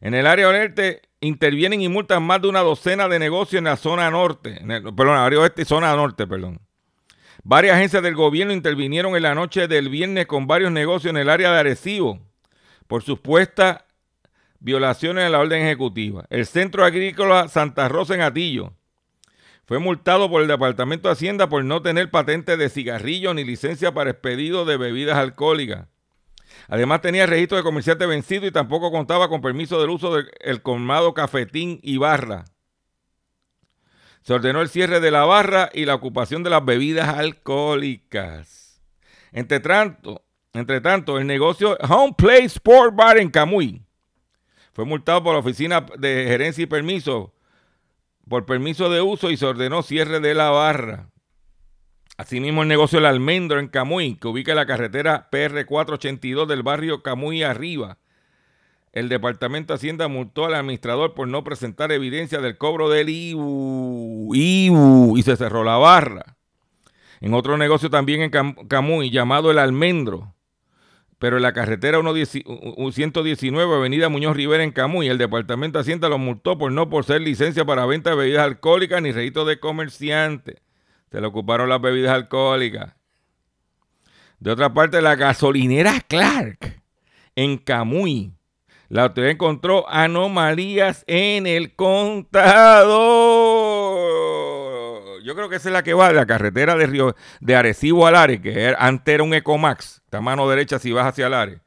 En 0.00 0.14
el 0.14 0.26
área 0.26 0.48
oeste 0.48 1.00
intervienen 1.20 1.80
y 1.80 1.88
multan 1.88 2.22
más 2.22 2.42
de 2.42 2.48
una 2.48 2.60
docena 2.60 3.08
de 3.08 3.18
negocios 3.18 3.58
en 3.58 3.64
la 3.64 3.76
zona 3.76 4.10
norte, 4.10 4.60
en 4.60 4.70
el, 4.70 4.82
perdón, 4.94 5.16
área 5.16 5.40
oeste 5.40 5.62
y 5.62 5.64
zona 5.64 5.96
norte, 5.96 6.26
perdón. 6.26 6.60
Varias 7.42 7.76
agencias 7.76 8.02
del 8.02 8.14
gobierno 8.14 8.52
intervinieron 8.52 9.16
en 9.16 9.22
la 9.22 9.34
noche 9.34 9.66
del 9.66 9.88
viernes 9.88 10.26
con 10.26 10.46
varios 10.46 10.70
negocios 10.70 11.10
en 11.10 11.16
el 11.16 11.30
área 11.30 11.50
de 11.50 11.58
Arecibo 11.58 12.20
por 12.86 13.02
supuestas 13.02 13.82
violaciones 14.60 15.24
de 15.24 15.30
la 15.30 15.40
orden 15.40 15.62
ejecutiva. 15.62 16.26
El 16.28 16.44
Centro 16.46 16.84
Agrícola 16.84 17.48
Santa 17.48 17.88
Rosa 17.88 18.14
en 18.14 18.20
Atillo 18.20 18.74
fue 19.68 19.78
multado 19.78 20.30
por 20.30 20.40
el 20.40 20.48
Departamento 20.48 21.08
de 21.08 21.12
Hacienda 21.12 21.50
por 21.50 21.62
no 21.62 21.82
tener 21.82 22.10
patente 22.10 22.56
de 22.56 22.70
cigarrillo 22.70 23.34
ni 23.34 23.44
licencia 23.44 23.92
para 23.92 24.08
expedido 24.08 24.64
de 24.64 24.78
bebidas 24.78 25.18
alcohólicas. 25.18 25.88
Además 26.68 27.02
tenía 27.02 27.26
registro 27.26 27.58
de 27.58 27.62
comerciante 27.62 28.06
vencido 28.06 28.46
y 28.46 28.50
tampoco 28.50 28.90
contaba 28.90 29.28
con 29.28 29.42
permiso 29.42 29.78
del 29.78 29.90
uso 29.90 30.14
del 30.14 30.62
colmado 30.62 31.12
cafetín 31.12 31.80
y 31.82 31.98
barra. 31.98 32.46
Se 34.22 34.32
ordenó 34.32 34.62
el 34.62 34.70
cierre 34.70 35.00
de 35.00 35.10
la 35.10 35.26
barra 35.26 35.68
y 35.74 35.84
la 35.84 35.96
ocupación 35.96 36.42
de 36.42 36.48
las 36.48 36.64
bebidas 36.64 37.10
alcohólicas. 37.10 38.80
Entre 39.32 39.60
tanto, 39.60 40.24
entre 40.54 40.80
tanto 40.80 41.18
el 41.18 41.26
negocio 41.26 41.76
Home 41.86 42.14
Play 42.16 42.46
Sport 42.46 42.94
Bar 42.96 43.18
en 43.18 43.30
Camuy 43.30 43.82
fue 44.72 44.86
multado 44.86 45.22
por 45.22 45.34
la 45.34 45.40
Oficina 45.40 45.84
de 45.98 46.24
Gerencia 46.26 46.62
y 46.62 46.66
Permiso 46.66 47.34
por 48.28 48.46
permiso 48.46 48.90
de 48.90 49.00
uso 49.00 49.30
y 49.30 49.36
se 49.36 49.46
ordenó 49.46 49.82
cierre 49.82 50.20
de 50.20 50.34
la 50.34 50.50
barra. 50.50 51.10
Asimismo, 52.16 52.62
el 52.62 52.68
negocio 52.68 52.98
El 52.98 53.06
Almendro 53.06 53.60
en 53.60 53.68
Camuy, 53.68 54.16
que 54.16 54.28
ubica 54.28 54.54
la 54.54 54.66
carretera 54.66 55.28
PR 55.30 55.64
482 55.64 56.48
del 56.48 56.62
barrio 56.62 57.02
Camuy 57.02 57.44
Arriba. 57.44 57.98
El 58.92 59.08
Departamento 59.08 59.72
de 59.72 59.76
Hacienda 59.76 60.08
multó 60.08 60.44
al 60.44 60.54
administrador 60.54 61.14
por 61.14 61.28
no 61.28 61.44
presentar 61.44 61.92
evidencia 61.92 62.40
del 62.40 62.58
cobro 62.58 62.88
del 62.88 63.08
IBU, 63.08 64.34
IBU 64.34 65.16
y 65.16 65.22
se 65.22 65.36
cerró 65.36 65.62
la 65.62 65.76
barra. 65.76 66.36
En 67.20 67.34
otro 67.34 67.56
negocio 67.56 67.90
también 67.90 68.22
en 68.22 68.30
Camuy, 68.66 69.10
llamado 69.10 69.50
El 69.50 69.58
Almendro, 69.58 70.34
pero 71.18 71.36
en 71.36 71.42
la 71.42 71.52
carretera 71.52 72.00
119, 72.00 73.74
Avenida 73.74 74.08
Muñoz 74.08 74.36
Rivera 74.36 74.62
en 74.62 74.70
Camuy, 74.70 75.08
el 75.08 75.18
Departamento 75.18 75.78
de 75.78 75.82
Hacienda 75.82 76.08
lo 76.08 76.18
multó 76.18 76.56
por 76.58 76.70
no 76.70 76.88
poseer 76.88 77.22
licencia 77.22 77.64
para 77.64 77.86
venta 77.86 78.10
de 78.10 78.16
bebidas 78.16 78.44
alcohólicas 78.44 79.02
ni 79.02 79.10
registro 79.10 79.44
de 79.44 79.58
comerciante. 79.58 80.62
Se 81.10 81.20
le 81.20 81.26
ocuparon 81.26 81.68
las 81.68 81.80
bebidas 81.80 82.12
alcohólicas. 82.12 82.94
De 84.38 84.52
otra 84.52 84.72
parte, 84.72 85.02
la 85.02 85.16
gasolinera 85.16 86.00
Clark 86.06 86.80
en 87.34 87.58
Camuy. 87.58 88.32
La 88.88 89.02
autoridad 89.02 89.32
encontró 89.32 89.90
anomalías 89.90 91.04
en 91.08 91.46
el 91.46 91.74
contador. 91.74 92.28
Yo 95.28 95.34
creo 95.34 95.50
que 95.50 95.56
esa 95.56 95.68
es 95.68 95.74
la 95.74 95.82
que 95.82 95.92
va 95.92 96.08
de 96.08 96.14
la 96.14 96.24
carretera 96.24 96.74
de 96.74 96.86
Río 96.86 97.14
de 97.40 97.54
Arecibo 97.54 98.06
al 98.06 98.16
Are, 98.16 98.40
que 98.40 98.74
antes 98.78 99.12
era 99.12 99.22
un 99.22 99.34
Ecomax, 99.34 100.00
está 100.02 100.18
a 100.18 100.20
mano 100.22 100.48
derecha 100.48 100.78
si 100.78 100.90
vas 100.90 101.04
hacia 101.04 101.26
el 101.26 101.34
Are. 101.34 101.60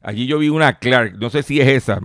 Allí 0.00 0.26
yo 0.26 0.38
vi 0.38 0.48
una 0.48 0.78
Clark, 0.78 1.18
no 1.18 1.28
sé 1.28 1.42
si 1.42 1.60
es 1.60 1.68
esa. 1.68 2.00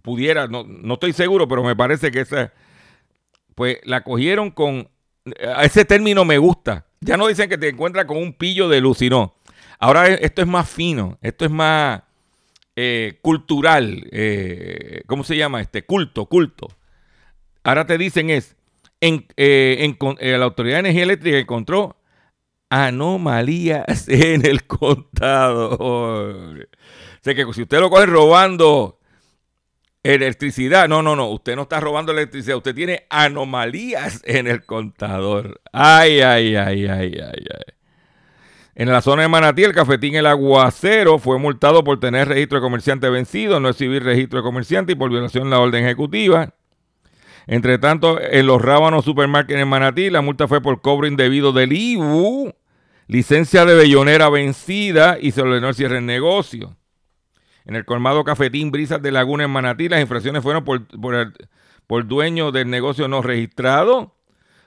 Pudiera, 0.00 0.46
no, 0.46 0.64
no 0.64 0.94
estoy 0.94 1.12
seguro, 1.12 1.46
pero 1.46 1.62
me 1.62 1.76
parece 1.76 2.10
que 2.10 2.20
esa. 2.20 2.54
Pues 3.54 3.80
la 3.84 4.02
cogieron 4.02 4.50
con 4.50 4.88
ese 5.62 5.84
término 5.84 6.24
me 6.24 6.38
gusta. 6.38 6.86
Ya 7.00 7.18
no 7.18 7.26
dicen 7.26 7.50
que 7.50 7.58
te 7.58 7.68
encuentras 7.68 8.06
con 8.06 8.16
un 8.16 8.32
pillo 8.32 8.70
de 8.70 8.80
luz, 8.80 8.96
sino 8.96 9.34
ahora 9.78 10.06
esto 10.06 10.40
es 10.40 10.48
más 10.48 10.70
fino, 10.70 11.18
esto 11.20 11.44
es 11.44 11.50
más 11.50 12.00
eh, 12.76 13.18
cultural, 13.20 14.08
eh, 14.10 15.02
¿cómo 15.06 15.22
se 15.22 15.36
llama? 15.36 15.60
Este 15.60 15.84
culto, 15.84 16.24
culto. 16.24 16.68
Ahora 17.62 17.84
te 17.84 17.98
dicen 17.98 18.30
es, 18.30 18.56
en, 19.02 19.26
eh, 19.36 20.36
la 20.38 20.44
Autoridad 20.44 20.76
de 20.76 20.80
Energía 20.80 21.02
Eléctrica 21.02 21.38
encontró 21.38 21.96
anomalías 22.70 23.84
en 24.08 24.46
el 24.46 24.64
contador. 24.64 26.68
O 26.70 27.22
que 27.22 27.46
si 27.52 27.62
usted 27.62 27.80
lo 27.80 27.90
coge 27.90 28.06
robando 28.06 28.98
Electricidad, 30.04 30.88
no, 30.88 31.00
no, 31.00 31.14
no, 31.14 31.28
usted 31.28 31.54
no 31.54 31.62
está 31.62 31.78
robando 31.78 32.10
electricidad, 32.10 32.56
usted 32.56 32.74
tiene 32.74 33.06
anomalías 33.08 34.20
en 34.24 34.48
el 34.48 34.64
contador. 34.64 35.60
Ay, 35.72 36.20
ay, 36.20 36.56
ay, 36.56 36.86
ay, 36.86 37.14
ay, 37.14 37.46
ay. 37.54 37.74
En 38.74 38.90
la 38.90 39.00
zona 39.00 39.22
de 39.22 39.28
Manatí, 39.28 39.62
el 39.62 39.72
cafetín 39.72 40.16
El 40.16 40.26
Aguacero 40.26 41.20
fue 41.20 41.38
multado 41.38 41.84
por 41.84 42.00
tener 42.00 42.26
registro 42.26 42.58
de 42.58 42.62
comerciante 42.62 43.08
vencido, 43.10 43.60
no 43.60 43.68
exhibir 43.68 44.02
registro 44.02 44.40
de 44.40 44.42
comerciante 44.42 44.92
y 44.92 44.94
por 44.96 45.08
violación 45.08 45.44
de 45.44 45.50
la 45.50 45.60
orden 45.60 45.84
ejecutiva. 45.84 46.52
Entre 47.46 47.78
tanto, 47.78 48.20
en 48.20 48.46
los 48.46 48.62
Rábanos 48.62 49.04
Supermarket 49.04 49.56
en 49.56 49.68
Manatí, 49.68 50.10
la 50.10 50.20
multa 50.20 50.48
fue 50.48 50.60
por 50.60 50.80
cobro 50.80 51.06
indebido 51.06 51.52
del 51.52 51.72
IBU, 51.72 52.52
licencia 53.08 53.64
de 53.64 53.74
bellonera 53.74 54.28
vencida 54.28 55.18
y 55.20 55.32
se 55.32 55.42
ordenó 55.42 55.68
el 55.68 55.74
cierre 55.74 55.96
del 55.96 56.06
negocio. 56.06 56.76
En 57.64 57.76
el 57.76 57.84
colmado 57.84 58.24
cafetín 58.24 58.70
Brisas 58.70 59.02
de 59.02 59.12
Laguna 59.12 59.44
en 59.44 59.50
Manatí, 59.50 59.88
las 59.88 60.00
infracciones 60.00 60.42
fueron 60.42 60.64
por, 60.64 60.86
por, 60.86 61.14
el, 61.14 61.32
por 61.86 62.06
dueño 62.06 62.52
del 62.52 62.70
negocio 62.70 63.08
no 63.08 63.22
registrado, 63.22 64.16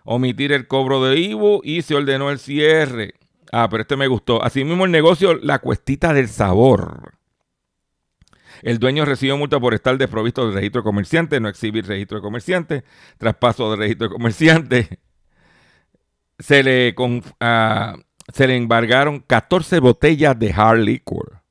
omitir 0.04 0.52
el 0.52 0.68
cobro 0.68 1.04
de 1.04 1.20
IBU 1.20 1.62
y 1.64 1.82
se 1.82 1.96
ordenó 1.96 2.30
el 2.30 2.40
cierre. 2.40 3.16
Ah, 3.52 3.68
pero 3.70 3.82
este 3.82 3.96
me 3.96 4.08
gustó. 4.08 4.44
Asimismo, 4.44 4.86
el 4.86 4.92
negocio 4.92 5.36
La 5.36 5.60
Cuestita 5.60 6.14
del 6.14 6.28
Sabor. 6.28 7.15
El 8.66 8.80
dueño 8.80 9.06
recibió 9.06 9.38
multa 9.38 9.60
por 9.60 9.76
estar 9.76 9.96
desprovisto 9.96 10.48
de 10.48 10.56
registro 10.56 10.82
de 10.82 10.86
comerciante, 10.86 11.40
no 11.40 11.48
exhibir 11.48 11.86
registro 11.86 12.18
de 12.18 12.24
comerciante, 12.24 12.84
traspaso 13.20 13.70
de 13.70 13.78
registro 13.78 14.08
de 14.08 14.14
comerciante. 14.14 15.00
Se 16.40 16.64
le, 16.64 16.96
uh, 16.98 17.22
se 18.34 18.48
le 18.48 18.56
embargaron 18.58 19.20
14 19.20 19.80
botellas 19.80 20.38
de 20.40 20.52
hard 20.52 20.80
liquor. 20.80 21.42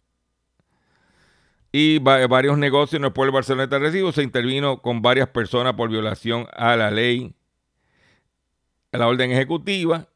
Y 1.70 2.00
va, 2.00 2.26
varios 2.26 2.58
negocios 2.58 2.98
en 2.98 3.04
el 3.04 3.12
pueblo 3.12 3.30
de 3.30 3.36
Barcelona 3.36 3.78
Recibo 3.78 4.10
se 4.10 4.24
intervino 4.24 4.82
con 4.82 5.00
varias 5.00 5.28
personas 5.28 5.74
por 5.74 5.90
violación 5.90 6.48
a 6.52 6.74
la 6.74 6.90
ley, 6.90 7.32
a 8.90 8.98
la 8.98 9.06
orden 9.06 9.30
ejecutiva 9.30 10.08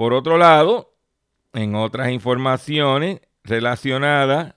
por 0.00 0.14
otro 0.14 0.38
lado, 0.38 0.94
en 1.52 1.74
otras 1.74 2.10
informaciones 2.10 3.20
relacionadas, 3.44 4.54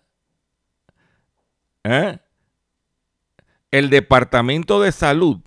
¿eh? 1.83 2.19
el 3.71 3.89
Departamento 3.89 4.81
de 4.81 4.91
Salud 4.91 5.41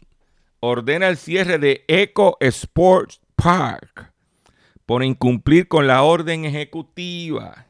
ordena 0.61 1.09
el 1.09 1.17
cierre 1.17 1.59
de 1.59 1.85
Eco 1.87 2.37
Sports 2.41 3.21
Park 3.37 4.13
por 4.85 5.05
incumplir 5.05 5.69
con 5.69 5.87
la 5.87 6.03
orden 6.03 6.45
ejecutiva. 6.45 7.67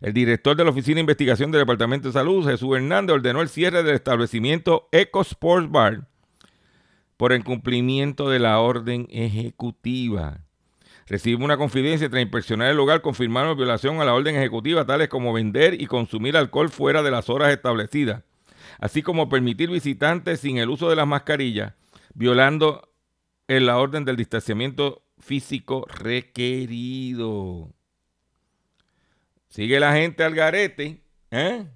El 0.00 0.12
director 0.12 0.56
de 0.56 0.64
la 0.64 0.70
Oficina 0.70 0.96
de 0.96 1.00
Investigación 1.00 1.50
del 1.50 1.62
Departamento 1.62 2.08
de 2.08 2.12
Salud, 2.12 2.46
Jesús 2.46 2.76
Hernández, 2.76 3.14
ordenó 3.14 3.42
el 3.42 3.48
cierre 3.48 3.82
del 3.82 3.94
establecimiento 3.94 4.88
Eco 4.92 5.22
Sports 5.22 5.70
Bar 5.70 6.06
por 7.16 7.32
incumplimiento 7.32 8.28
de 8.28 8.38
la 8.38 8.60
orden 8.60 9.06
ejecutiva. 9.10 10.45
Recibimos 11.06 11.44
una 11.44 11.56
confidencia 11.56 12.10
tras 12.10 12.22
inspeccionar 12.22 12.68
el 12.68 12.76
lugar, 12.76 13.00
confirmaron 13.00 13.56
violación 13.56 14.00
a 14.00 14.04
la 14.04 14.14
orden 14.14 14.34
ejecutiva, 14.34 14.84
tales 14.84 15.08
como 15.08 15.32
vender 15.32 15.80
y 15.80 15.86
consumir 15.86 16.36
alcohol 16.36 16.68
fuera 16.68 17.02
de 17.02 17.12
las 17.12 17.30
horas 17.30 17.52
establecidas, 17.52 18.24
así 18.80 19.02
como 19.02 19.28
permitir 19.28 19.70
visitantes 19.70 20.40
sin 20.40 20.58
el 20.58 20.68
uso 20.68 20.90
de 20.90 20.96
las 20.96 21.06
mascarillas, 21.06 21.74
violando 22.14 22.92
en 23.46 23.66
la 23.66 23.78
orden 23.78 24.04
del 24.04 24.16
distanciamiento 24.16 25.04
físico 25.18 25.86
requerido. 25.88 27.72
Sigue 29.48 29.78
la 29.78 29.92
gente 29.92 30.24
al 30.24 30.34
garete, 30.34 31.02
¿eh? 31.30 31.66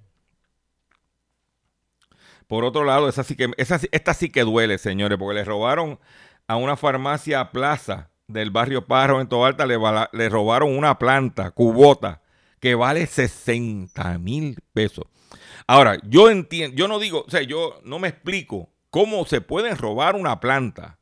Por 2.47 2.65
otro 2.65 2.83
lado, 2.83 3.07
esa 3.07 3.23
sí 3.23 3.37
que, 3.37 3.49
esa, 3.55 3.79
esta 3.93 4.13
sí 4.13 4.29
que 4.29 4.41
duele, 4.41 4.77
señores, 4.77 5.17
porque 5.17 5.35
le 5.35 5.45
robaron 5.45 6.01
a 6.47 6.57
una 6.57 6.75
farmacia 6.75 7.49
Plaza 7.51 8.10
del 8.27 8.51
barrio 8.51 8.85
Pájaro 8.85 9.21
en 9.21 9.27
Toalta 9.27 9.65
le, 9.65 9.77
le 10.13 10.29
robaron 10.29 10.75
una 10.77 10.97
planta, 10.97 11.51
cubota, 11.51 12.21
que 12.59 12.75
vale 12.75 13.05
60 13.07 14.17
mil 14.19 14.57
pesos. 14.73 15.05
Ahora, 15.67 15.97
yo 16.03 16.29
entiendo, 16.29 16.75
yo 16.75 16.87
no 16.87 16.99
digo, 16.99 17.25
o 17.27 17.29
sea, 17.29 17.41
yo 17.41 17.79
no 17.83 17.99
me 17.99 18.07
explico 18.07 18.69
cómo 18.89 19.25
se 19.25 19.41
puede 19.41 19.73
robar 19.75 20.15
una 20.15 20.39
planta 20.39 20.99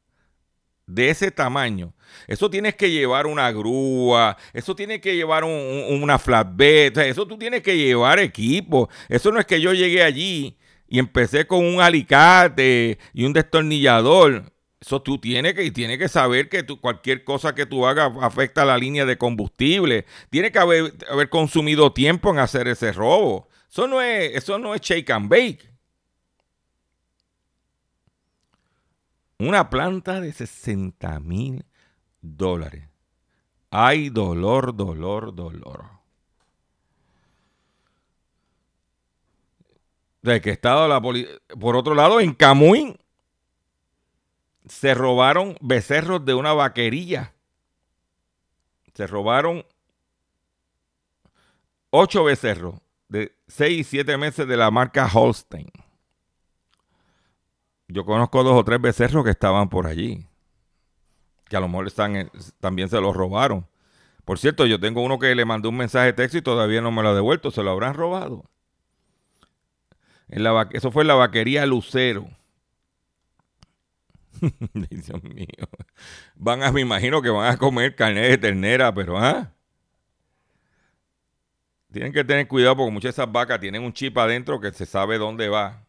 de 0.89 1.09
ese 1.09 1.31
tamaño. 1.31 1.93
Eso 2.27 2.49
tienes 2.49 2.75
que 2.75 2.89
llevar 2.91 3.27
una 3.27 3.51
grúa, 3.51 4.37
eso 4.53 4.75
tiene 4.75 4.99
que 4.99 5.15
llevar 5.15 5.43
un, 5.43 5.51
una 6.01 6.17
flatbed, 6.17 6.97
eso 6.97 7.27
tú 7.27 7.37
tienes 7.37 7.61
que 7.61 7.77
llevar 7.77 8.19
equipo. 8.19 8.89
Eso 9.07 9.31
no 9.31 9.39
es 9.39 9.45
que 9.45 9.61
yo 9.61 9.73
llegué 9.73 10.03
allí 10.03 10.57
y 10.87 10.99
empecé 10.99 11.45
con 11.45 11.63
un 11.63 11.81
alicate 11.81 12.97
y 13.13 13.25
un 13.25 13.33
destornillador. 13.33 14.51
Eso 14.81 15.01
tú 15.01 15.17
tienes 15.17 15.55
que, 15.55 15.69
tienes 15.71 15.97
que 15.97 16.07
saber 16.07 16.47
que 16.47 16.65
cualquier 16.65 17.25
cosa 17.25 17.53
que 17.53 17.65
tú 17.65 17.85
hagas 17.85 18.13
afecta 18.21 18.61
a 18.61 18.65
la 18.65 18.77
línea 18.77 19.05
de 19.05 19.17
combustible. 19.17 20.05
Tiene 20.29 20.51
que 20.51 20.59
haber, 20.59 20.93
haber, 21.11 21.29
consumido 21.29 21.91
tiempo 21.91 22.29
en 22.29 22.39
hacer 22.39 22.67
ese 22.67 22.93
robo. 22.93 23.49
Eso 23.69 23.87
no 23.87 24.01
es, 24.01 24.35
eso 24.35 24.57
no 24.57 24.73
es 24.73 24.81
shake 24.81 25.09
and 25.09 25.29
bake. 25.29 25.69
Una 29.37 29.69
planta 29.69 30.21
de 30.21 30.31
60 30.31 31.19
mil 31.19 31.65
dólares. 32.21 32.87
Hay 33.71 34.09
dolor, 34.09 34.75
dolor, 34.75 35.35
dolor. 35.35 35.85
De 40.21 40.41
que 40.41 40.51
estado 40.51 40.87
la 40.87 41.01
Por 41.01 41.75
otro 41.75 41.95
lado, 41.95 42.19
en 42.19 42.33
Camuín 42.33 42.97
se 44.69 44.93
robaron 44.93 45.57
becerros 45.61 46.23
de 46.23 46.35
una 46.35 46.53
vaquería. 46.53 47.33
Se 48.93 49.07
robaron 49.07 49.65
ocho 51.89 52.23
becerros 52.23 52.75
de 53.07 53.35
seis 53.47 53.79
y 53.79 53.83
siete 53.83 54.17
meses 54.17 54.47
de 54.47 54.57
la 54.57 54.69
marca 54.71 55.09
Holstein. 55.11 55.71
Yo 57.87 58.05
conozco 58.05 58.43
dos 58.43 58.53
o 58.53 58.63
tres 58.63 58.79
becerros 58.79 59.25
que 59.25 59.31
estaban 59.31 59.67
por 59.69 59.87
allí. 59.87 60.27
Que 61.49 61.57
a 61.57 61.59
lo 61.59 61.67
mejor 61.67 61.87
están, 61.87 62.31
también 62.59 62.87
se 62.89 63.01
los 63.01 63.15
robaron. 63.15 63.67
Por 64.23 64.37
cierto, 64.37 64.67
yo 64.67 64.79
tengo 64.79 65.01
uno 65.01 65.17
que 65.17 65.33
le 65.33 65.45
mandó 65.45 65.69
un 65.69 65.77
mensaje 65.77 66.07
de 66.07 66.13
texto 66.13 66.37
y 66.37 66.43
todavía 66.43 66.81
no 66.81 66.91
me 66.91 67.01
lo 67.01 67.09
ha 67.09 67.15
devuelto. 67.15 67.49
Se 67.49 67.63
lo 67.63 67.71
habrán 67.71 67.95
robado. 67.95 68.45
Eso 70.27 70.91
fue 70.91 71.01
en 71.01 71.07
la 71.07 71.15
vaquería 71.15 71.65
Lucero. 71.65 72.29
Dios 74.73 75.23
mío. 75.23 75.67
Van 76.35 76.63
a, 76.63 76.71
me 76.71 76.81
imagino 76.81 77.21
que 77.21 77.29
van 77.29 77.51
a 77.53 77.57
comer 77.57 77.95
carne 77.95 78.21
de 78.21 78.37
ternera, 78.37 78.93
pero 78.93 79.17
¿ah? 79.17 79.51
Tienen 81.91 82.13
que 82.13 82.23
tener 82.23 82.47
cuidado 82.47 82.77
porque 82.77 82.91
muchas 82.91 83.15
de 83.15 83.21
esas 83.21 83.31
vacas 83.31 83.59
tienen 83.59 83.83
un 83.83 83.93
chip 83.93 84.17
adentro 84.17 84.59
que 84.61 84.71
se 84.71 84.85
sabe 84.85 85.17
dónde 85.17 85.49
va. 85.49 85.85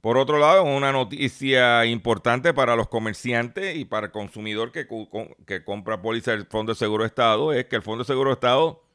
Por 0.00 0.18
otro 0.18 0.38
lado, 0.38 0.62
una 0.62 0.92
noticia 0.92 1.84
importante 1.84 2.54
para 2.54 2.76
los 2.76 2.88
comerciantes 2.88 3.76
y 3.76 3.84
para 3.84 4.06
el 4.06 4.12
consumidor 4.12 4.70
que, 4.70 4.86
que 5.46 5.64
compra 5.64 6.00
póliza 6.00 6.30
del 6.30 6.46
Fondo 6.46 6.72
de 6.72 6.78
Seguro 6.78 7.02
de 7.02 7.08
Estado 7.08 7.52
es 7.52 7.66
que 7.66 7.76
el 7.76 7.82
Fondo 7.82 8.04
de 8.04 8.06
Seguro 8.06 8.30
de 8.30 8.34
Estado 8.34 8.85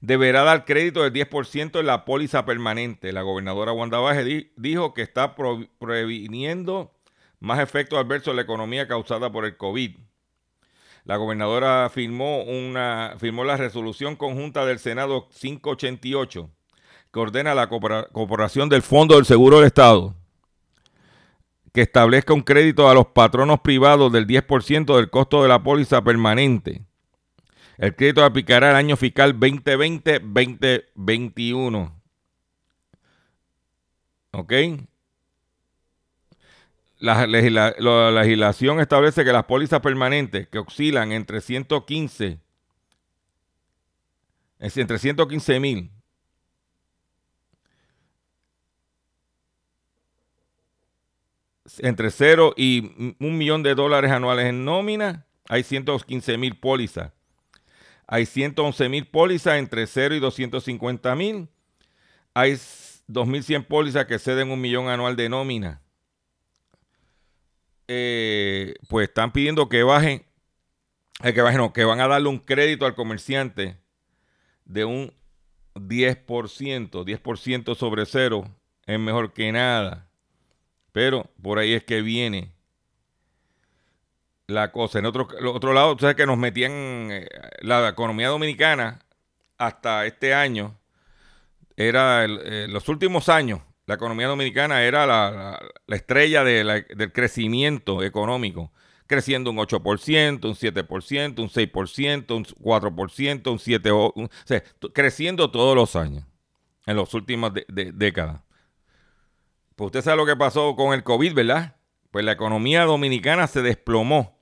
deberá 0.00 0.42
dar 0.42 0.64
crédito 0.64 1.02
del 1.02 1.12
10% 1.12 1.78
en 1.78 1.86
la 1.86 2.04
póliza 2.04 2.44
permanente. 2.44 3.12
La 3.12 3.22
gobernadora 3.22 3.72
Wanda 3.72 3.98
Baje 3.98 4.50
dijo 4.56 4.94
que 4.94 5.02
está 5.02 5.34
previniendo 5.34 6.92
más 7.38 7.60
efectos 7.60 7.98
adversos 7.98 8.28
en 8.28 8.36
la 8.36 8.42
economía 8.42 8.88
causada 8.88 9.30
por 9.30 9.44
el 9.44 9.56
COVID. 9.56 9.96
La 11.04 11.16
gobernadora 11.16 11.88
firmó, 11.90 12.42
una, 12.42 13.14
firmó 13.18 13.44
la 13.44 13.56
resolución 13.56 14.16
conjunta 14.16 14.66
del 14.66 14.78
Senado 14.78 15.28
588 15.30 16.50
que 17.12 17.18
ordena 17.18 17.54
la 17.54 17.68
corporación 17.68 18.68
del 18.68 18.82
Fondo 18.82 19.16
del 19.16 19.24
Seguro 19.24 19.56
del 19.56 19.66
Estado 19.66 20.14
que 21.72 21.82
establezca 21.82 22.34
un 22.34 22.42
crédito 22.42 22.88
a 22.88 22.94
los 22.94 23.06
patronos 23.06 23.60
privados 23.60 24.12
del 24.12 24.26
10% 24.26 24.96
del 24.96 25.10
costo 25.10 25.42
de 25.42 25.48
la 25.48 25.62
póliza 25.62 26.02
permanente 26.02 26.84
el 27.80 27.96
crédito 27.96 28.22
aplicará 28.22 28.70
el 28.70 28.76
año 28.76 28.96
fiscal 28.96 29.40
2020-2021. 29.40 31.92
¿Ok? 34.32 34.52
La, 36.98 37.26
legislación 37.26 38.78
establece 38.80 39.24
que 39.24 39.32
las 39.32 39.44
pólizas 39.44 39.80
permanentes 39.80 40.46
que 40.48 40.58
oscilan 40.58 41.12
entre 41.12 41.40
115 41.40 42.38
entre 44.58 44.98
115 44.98 45.58
mil 45.58 45.90
entre 51.78 52.10
0 52.10 52.52
y 52.58 53.16
un 53.18 53.38
millón 53.38 53.62
de 53.62 53.74
dólares 53.74 54.10
anuales 54.10 54.44
en 54.46 54.66
nómina, 54.66 55.24
hay 55.48 55.62
115 55.62 56.36
mil 56.36 56.58
pólizas 56.58 57.12
hay 58.12 58.26
111 58.26 58.88
mil 58.88 59.06
pólizas 59.06 59.54
entre 59.60 59.86
0 59.86 60.16
y 60.16 60.18
250 60.18 61.14
mil. 61.14 61.48
Hay 62.34 62.54
2.100 62.54 63.66
pólizas 63.66 64.06
que 64.06 64.18
ceden 64.18 64.50
un 64.50 64.60
millón 64.60 64.88
anual 64.88 65.14
de 65.14 65.28
nómina. 65.28 65.80
Eh, 67.86 68.74
pues 68.88 69.08
están 69.08 69.30
pidiendo 69.30 69.68
que 69.68 69.84
bajen 69.84 70.24
que, 71.22 71.32
que 71.72 71.84
van 71.84 72.00
a 72.00 72.08
darle 72.08 72.28
un 72.28 72.40
crédito 72.40 72.84
al 72.84 72.96
comerciante 72.96 73.76
de 74.64 74.84
un 74.84 75.12
10%, 75.76 76.90
10% 76.90 77.76
sobre 77.76 78.06
cero 78.06 78.44
es 78.86 78.98
mejor 78.98 79.32
que 79.32 79.52
nada. 79.52 80.10
Pero 80.90 81.30
por 81.40 81.60
ahí 81.60 81.74
es 81.74 81.84
que 81.84 82.02
viene 82.02 82.56
la 84.50 84.72
cosa. 84.72 84.98
En 84.98 85.06
otro, 85.06 85.28
otro 85.52 85.72
lado, 85.72 85.96
tú 85.96 86.02
sabes 86.02 86.16
que 86.16 86.26
nos 86.26 86.38
metían 86.38 86.72
eh, 87.10 87.28
la 87.60 87.88
economía 87.88 88.28
dominicana 88.28 89.00
hasta 89.58 90.06
este 90.06 90.34
año, 90.34 90.78
era 91.76 92.24
eh, 92.24 92.66
los 92.68 92.88
últimos 92.88 93.28
años, 93.28 93.60
la 93.86 93.94
economía 93.94 94.26
dominicana 94.26 94.82
era 94.82 95.06
la, 95.06 95.58
estrella 95.88 96.44
del 96.44 97.12
crecimiento 97.12 98.02
económico, 98.02 98.72
creciendo 99.06 99.50
un 99.50 99.56
8%, 99.56 100.44
un 100.44 100.54
7%, 100.54 101.38
un 101.40 101.48
6%, 101.48 102.36
un 102.36 102.44
4%, 102.44 103.50
un 103.50 103.58
7%, 103.58 104.12
o 104.14 104.30
sea, 104.44 104.62
creciendo 104.92 105.50
todos 105.50 105.74
los 105.74 105.96
años, 105.96 106.24
en 106.86 106.96
las 106.96 107.12
últimas 107.14 107.52
décadas. 107.68 108.42
Pues 109.74 109.86
usted 109.86 110.02
sabe 110.02 110.18
lo 110.18 110.26
que 110.26 110.36
pasó 110.36 110.76
con 110.76 110.94
el 110.94 111.02
COVID, 111.02 111.34
¿verdad? 111.34 111.76
Pues 112.10 112.24
la 112.24 112.32
economía 112.32 112.84
dominicana 112.84 113.46
se 113.46 113.62
desplomó 113.62 114.39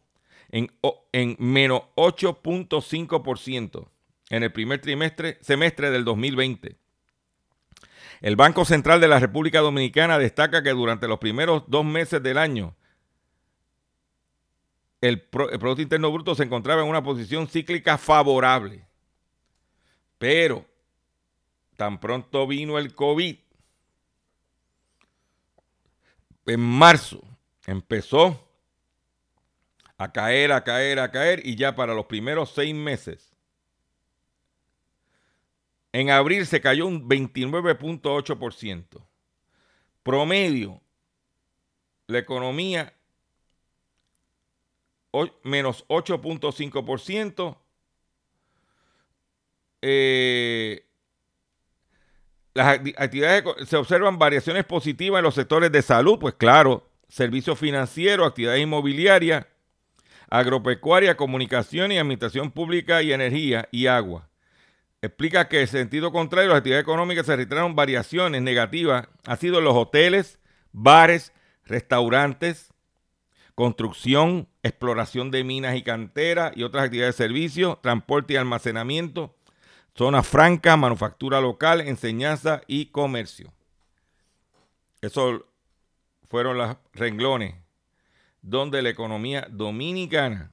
en, 0.50 0.72
en 1.12 1.36
menos 1.38 1.82
8.5% 1.96 3.88
en 4.30 4.42
el 4.42 4.52
primer 4.52 4.80
trimestre, 4.80 5.38
semestre 5.40 5.90
del 5.90 6.04
2020. 6.04 6.76
El 8.20 8.36
Banco 8.36 8.64
Central 8.64 9.00
de 9.00 9.08
la 9.08 9.20
República 9.20 9.60
Dominicana 9.60 10.18
destaca 10.18 10.62
que 10.62 10.70
durante 10.70 11.06
los 11.06 11.18
primeros 11.18 11.64
dos 11.68 11.84
meses 11.84 12.22
del 12.22 12.38
año, 12.38 12.74
el, 15.00 15.20
Producto 15.20 15.82
Interno 15.82 16.10
Bruto 16.10 16.34
se 16.34 16.42
encontraba 16.42 16.82
en 16.82 16.88
una 16.88 17.02
posición 17.02 17.46
cíclica 17.46 17.96
favorable. 17.96 18.84
Pero 20.18 20.66
tan 21.76 22.00
pronto 22.00 22.46
vino 22.46 22.76
el 22.76 22.92
COVID, 22.92 23.36
en 26.46 26.60
marzo 26.60 27.22
empezó 27.66 28.47
a 29.98 30.12
caer, 30.12 30.52
a 30.52 30.62
caer, 30.64 31.00
a 31.00 31.10
caer, 31.10 31.44
y 31.44 31.56
ya 31.56 31.74
para 31.74 31.92
los 31.92 32.06
primeros 32.06 32.52
seis 32.54 32.74
meses, 32.74 33.34
en 35.92 36.10
abril 36.10 36.46
se 36.46 36.60
cayó 36.60 36.86
un 36.86 37.08
29.8%. 37.08 39.04
Promedio, 40.02 40.80
la 42.06 42.18
economía 42.18 42.94
menos 45.42 45.84
8.5%. 45.88 47.58
Eh, 49.82 50.84
las 52.54 52.80
actividades 52.96 53.44
se 53.68 53.76
observan 53.76 54.18
variaciones 54.18 54.64
positivas 54.64 55.18
en 55.18 55.24
los 55.24 55.34
sectores 55.34 55.70
de 55.70 55.82
salud, 55.82 56.18
pues 56.18 56.34
claro, 56.34 56.88
servicios 57.08 57.58
financieros, 57.58 58.26
actividades 58.26 58.62
inmobiliarias, 58.62 59.46
agropecuaria, 60.30 61.16
comunicación 61.16 61.92
y 61.92 61.98
administración 61.98 62.50
pública 62.50 63.02
y 63.02 63.12
energía 63.12 63.68
y 63.70 63.86
agua. 63.86 64.28
Explica 65.00 65.48
que 65.48 65.60
en 65.60 65.68
sentido 65.68 66.10
contrario, 66.12 66.50
las 66.50 66.58
actividades 66.58 66.82
económicas 66.82 67.26
se 67.26 67.36
registraron 67.36 67.76
variaciones 67.76 68.42
negativas. 68.42 69.08
Ha 69.26 69.36
sido 69.36 69.58
en 69.58 69.64
los 69.64 69.76
hoteles, 69.76 70.38
bares, 70.72 71.32
restaurantes, 71.64 72.72
construcción, 73.54 74.48
exploración 74.62 75.30
de 75.30 75.44
minas 75.44 75.76
y 75.76 75.82
canteras 75.82 76.52
y 76.56 76.64
otras 76.64 76.84
actividades 76.84 77.16
de 77.16 77.24
servicio, 77.24 77.78
transporte 77.82 78.34
y 78.34 78.36
almacenamiento, 78.36 79.36
zona 79.96 80.22
franca, 80.22 80.76
manufactura 80.76 81.40
local, 81.40 81.80
enseñanza 81.80 82.62
y 82.66 82.86
comercio. 82.86 83.52
Esos 85.00 85.42
fueron 86.28 86.58
los 86.58 86.76
renglones 86.92 87.54
donde 88.42 88.82
la 88.82 88.90
economía 88.90 89.46
dominicana 89.50 90.52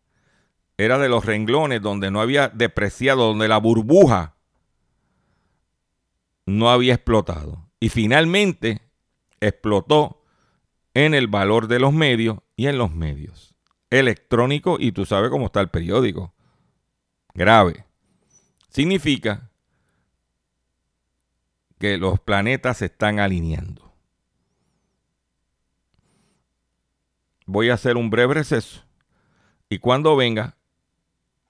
Era 0.78 0.97
de 0.97 1.10
los 1.10 1.25
renglones 1.25 1.82
donde 1.82 2.10
no 2.10 2.21
había 2.21 2.47
depreciado, 2.49 3.28
donde 3.28 3.47
la 3.47 3.58
burbuja 3.58 4.36
no 6.45 6.69
había 6.71 6.95
explotado. 6.95 7.69
Y 7.80 7.89
finalmente 7.89 8.82
explotó 9.39 10.23
en 10.93 11.13
el 11.13 11.28
valor 11.28 11.67
de 11.67 11.80
los 11.80 11.93
medios 11.93 12.39
y 12.56 12.67
en 12.67 12.78
los 12.78 12.91
medios 12.91 13.56
electrónicos. 13.89 14.80
Y 14.82 14.91
tú 14.91 15.06
sabes 15.06 15.30
cómo 15.30 15.47
está 15.47 15.62
el 15.62 15.69
periódico 15.69 16.34
grave. 17.34 17.86
Significa 18.70 19.50
que 21.80 21.98
los 21.98 22.20
planetas 22.20 22.78
se 22.78 22.86
están 22.86 23.20
alineando. 23.20 23.94
Voy 27.46 27.70
a 27.70 27.74
hacer 27.74 27.98
un 27.98 28.10
breve 28.10 28.36
receso 28.36 28.84
y 29.70 29.80
cuando 29.80 30.15
venga, 30.15 30.58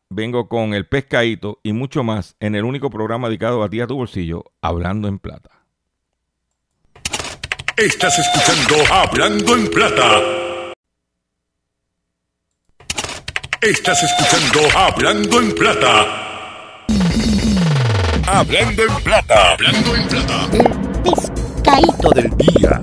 vengo 0.10 0.48
con 0.48 0.74
el 0.74 0.88
pescadito 0.88 1.60
y 1.64 1.74
mucho 1.74 2.04
más 2.04 2.36
en 2.40 2.56
el 2.56 2.64
único 2.64 2.90
programa 2.90 3.28
dedicado 3.28 3.64
a 3.64 3.70
ti 3.70 3.82
a 3.82 3.88
tu 3.88 3.96
bolsillo, 3.96 4.46
Hablando 4.62 5.08
en 5.08 5.20
Plata. 5.20 5.50
Estás 7.76 8.20
escuchando 8.20 8.94
Hablando 8.94 9.56
en 9.56 9.72
Plata. 9.72 10.39
Estás 13.62 14.02
escuchando 14.02 14.62
Hablando 14.78 15.42
en 15.42 15.54
Plata. 15.54 16.86
Hablando 18.26 18.84
en 18.84 19.04
Plata. 19.04 19.52
Hablando 19.52 19.96
en 19.98 20.08
Plata. 20.08 20.50
El 20.54 21.04
pescadito 21.04 22.10
del 22.12 22.38
día. 22.38 22.82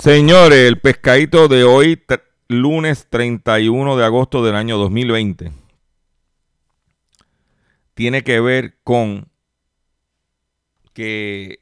Señores, 0.00 0.66
el 0.66 0.80
pescadito 0.80 1.48
de 1.48 1.64
hoy, 1.64 2.02
lunes 2.48 3.06
31 3.10 3.96
de 3.98 4.04
agosto 4.06 4.42
del 4.42 4.54
año 4.54 4.78
2020. 4.78 5.52
tiene 7.92 8.24
que 8.24 8.40
ver 8.40 8.78
con 8.82 9.28
que 10.94 11.60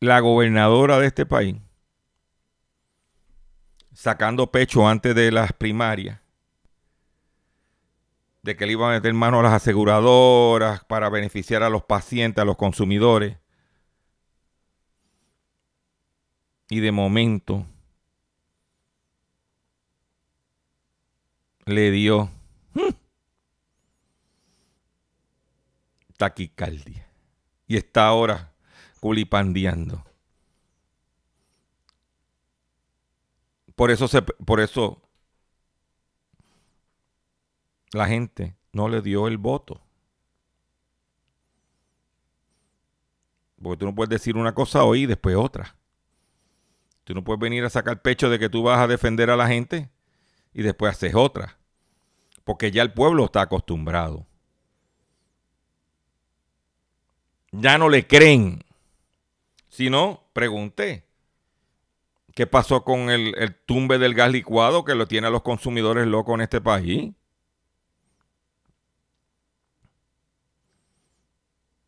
la 0.00 0.18
gobernadora 0.18 0.98
de 0.98 1.06
este 1.06 1.26
país, 1.26 1.56
sacando 3.92 4.50
pecho 4.50 4.88
antes 4.88 5.14
de 5.14 5.30
las 5.30 5.52
primarias, 5.52 6.18
de 8.42 8.56
que 8.56 8.66
le 8.66 8.72
iban 8.72 8.90
a 8.90 8.94
meter 8.94 9.14
mano 9.14 9.38
a 9.38 9.42
las 9.44 9.52
aseguradoras 9.52 10.84
para 10.86 11.08
beneficiar 11.08 11.62
a 11.62 11.70
los 11.70 11.84
pacientes, 11.84 12.42
a 12.42 12.44
los 12.44 12.56
consumidores. 12.56 13.36
Y 16.68 16.80
de 16.80 16.90
momento 16.90 17.64
le 21.66 21.92
dio 21.92 22.30
taquicardia. 26.22 27.04
Y 27.66 27.76
está 27.76 28.06
ahora 28.06 28.52
culipandeando. 29.00 30.04
Por 33.74 33.90
eso, 33.90 34.06
se, 34.06 34.22
por 34.22 34.60
eso 34.60 35.02
la 37.92 38.06
gente 38.06 38.54
no 38.72 38.88
le 38.88 39.02
dio 39.02 39.26
el 39.26 39.36
voto. 39.36 39.80
Porque 43.60 43.78
tú 43.78 43.86
no 43.86 43.94
puedes 43.96 44.10
decir 44.10 44.36
una 44.36 44.54
cosa 44.54 44.84
hoy 44.84 45.02
y 45.02 45.06
después 45.06 45.34
otra. 45.34 45.74
Tú 47.02 47.14
no 47.14 47.24
puedes 47.24 47.40
venir 47.40 47.64
a 47.64 47.70
sacar 47.70 48.00
pecho 48.00 48.30
de 48.30 48.38
que 48.38 48.48
tú 48.48 48.62
vas 48.62 48.78
a 48.78 48.86
defender 48.86 49.28
a 49.28 49.36
la 49.36 49.48
gente 49.48 49.90
y 50.54 50.62
después 50.62 50.92
haces 50.92 51.16
otra. 51.16 51.58
Porque 52.44 52.70
ya 52.70 52.82
el 52.82 52.92
pueblo 52.92 53.24
está 53.24 53.40
acostumbrado. 53.40 54.28
Ya 57.52 57.78
no 57.78 57.88
le 57.88 58.06
creen. 58.06 58.64
Si 59.68 59.90
no, 59.90 60.24
pregunté. 60.32 61.06
¿Qué 62.34 62.46
pasó 62.46 62.82
con 62.84 63.10
el, 63.10 63.34
el 63.36 63.54
tumbe 63.54 63.98
del 63.98 64.14
gas 64.14 64.30
licuado 64.32 64.84
que 64.84 64.94
lo 64.94 65.06
tiene 65.06 65.26
a 65.26 65.30
los 65.30 65.42
consumidores 65.42 66.06
locos 66.06 66.34
en 66.34 66.40
este 66.42 66.60
país? 66.62 67.12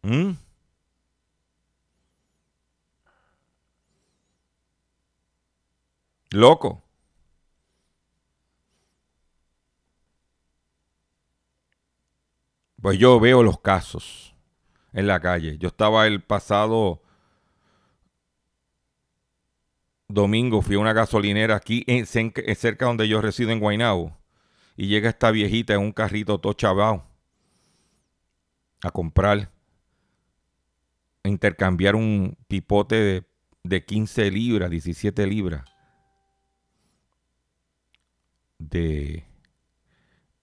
¿Mm? 0.02 0.32
Loco. 6.30 6.82
Pues 12.82 12.98
yo 12.98 13.18
veo 13.18 13.42
los 13.42 13.58
casos 13.60 14.33
en 14.94 15.06
la 15.06 15.20
calle. 15.20 15.58
Yo 15.58 15.68
estaba 15.68 16.06
el 16.06 16.22
pasado 16.22 17.02
domingo, 20.08 20.62
fui 20.62 20.76
a 20.76 20.78
una 20.78 20.92
gasolinera 20.92 21.56
aquí 21.56 21.84
en, 21.86 22.06
cerca 22.06 22.86
donde 22.86 23.08
yo 23.08 23.20
resido 23.20 23.50
en 23.50 23.60
Guaynabo. 23.60 24.16
Y 24.76 24.86
llega 24.86 25.10
esta 25.10 25.30
viejita 25.30 25.74
en 25.74 25.80
un 25.80 25.92
carrito 25.92 26.40
todo 26.40 26.52
chavao 26.54 27.06
a 28.82 28.90
comprar 28.90 29.50
intercambiar 31.22 31.94
un 31.94 32.36
pipote 32.48 32.96
de, 32.96 33.24
de 33.62 33.84
15 33.84 34.30
libras, 34.30 34.70
17 34.70 35.26
libras 35.26 35.64
de 38.58 39.24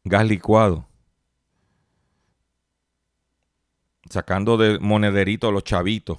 gas 0.04 0.26
licuado. 0.28 0.91
Sacando 4.12 4.58
de 4.58 4.78
monederito 4.78 5.48
a 5.48 5.54
los 5.54 5.64
chavitos. 5.64 6.18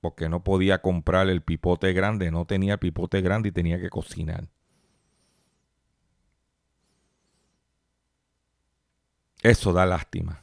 Porque 0.00 0.28
no 0.28 0.42
podía 0.42 0.82
comprar 0.82 1.28
el 1.28 1.42
pipote 1.42 1.92
grande, 1.92 2.32
no 2.32 2.44
tenía 2.44 2.76
pipote 2.76 3.20
grande 3.20 3.50
y 3.50 3.52
tenía 3.52 3.80
que 3.80 3.88
cocinar. 3.88 4.48
Eso 9.44 9.72
da 9.72 9.86
lástima. 9.86 10.42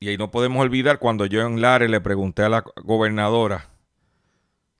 Y 0.00 0.08
ahí 0.08 0.16
no 0.16 0.30
podemos 0.30 0.62
olvidar 0.62 0.98
cuando 0.98 1.26
yo 1.26 1.46
en 1.46 1.60
Lares 1.60 1.90
le 1.90 2.00
pregunté 2.00 2.42
a 2.42 2.48
la 2.48 2.64
gobernadora 2.82 3.68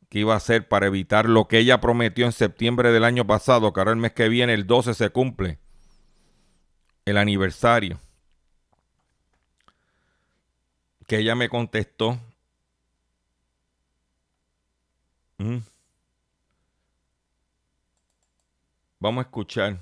qué 0.09 0.21
iba 0.21 0.33
a 0.33 0.39
hacer 0.39 0.67
para 0.67 0.87
evitar 0.87 1.29
lo 1.29 1.47
que 1.47 1.59
ella 1.59 1.83
prometió 1.83 2.25
en 2.25 2.33
septiembre 2.33 2.91
del 2.91 3.05
año 3.05 3.27
pasado, 3.27 3.75
que 3.75 3.81
ahora 3.81 3.93
el 3.93 3.99
mes 3.99 4.13
que 4.13 4.31
viene, 4.31 4.55
el 4.55 4.67
12, 4.67 4.95
se 4.95 5.11
cumple 5.11 5.59
el 7.05 7.17
aniversario. 7.17 7.99
Que 11.07 11.19
ella 11.19 11.35
me 11.35 11.49
contestó. 11.49 12.19
Mm. 15.39 15.59
Vamos 18.99 19.25
a 19.25 19.27
escuchar. 19.27 19.79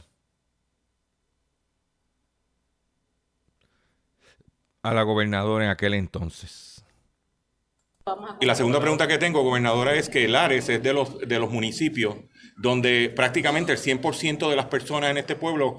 a 4.82 4.92
la 4.92 5.02
gobernadora 5.02 5.64
en 5.64 5.70
aquel 5.70 5.94
entonces. 5.94 6.84
Y 8.40 8.46
la 8.46 8.56
segunda 8.56 8.80
pregunta 8.80 9.06
que 9.06 9.18
tengo, 9.18 9.42
gobernadora, 9.42 9.94
es 9.94 10.08
que 10.08 10.26
Lares 10.26 10.68
es 10.68 10.82
de 10.82 10.92
los, 10.92 11.20
de 11.20 11.38
los 11.38 11.50
municipios 11.50 12.16
donde 12.56 13.12
prácticamente 13.14 13.72
el 13.72 13.78
100% 13.78 14.50
de 14.50 14.56
las 14.56 14.66
personas 14.66 15.10
en 15.10 15.18
este 15.18 15.36
pueblo 15.36 15.78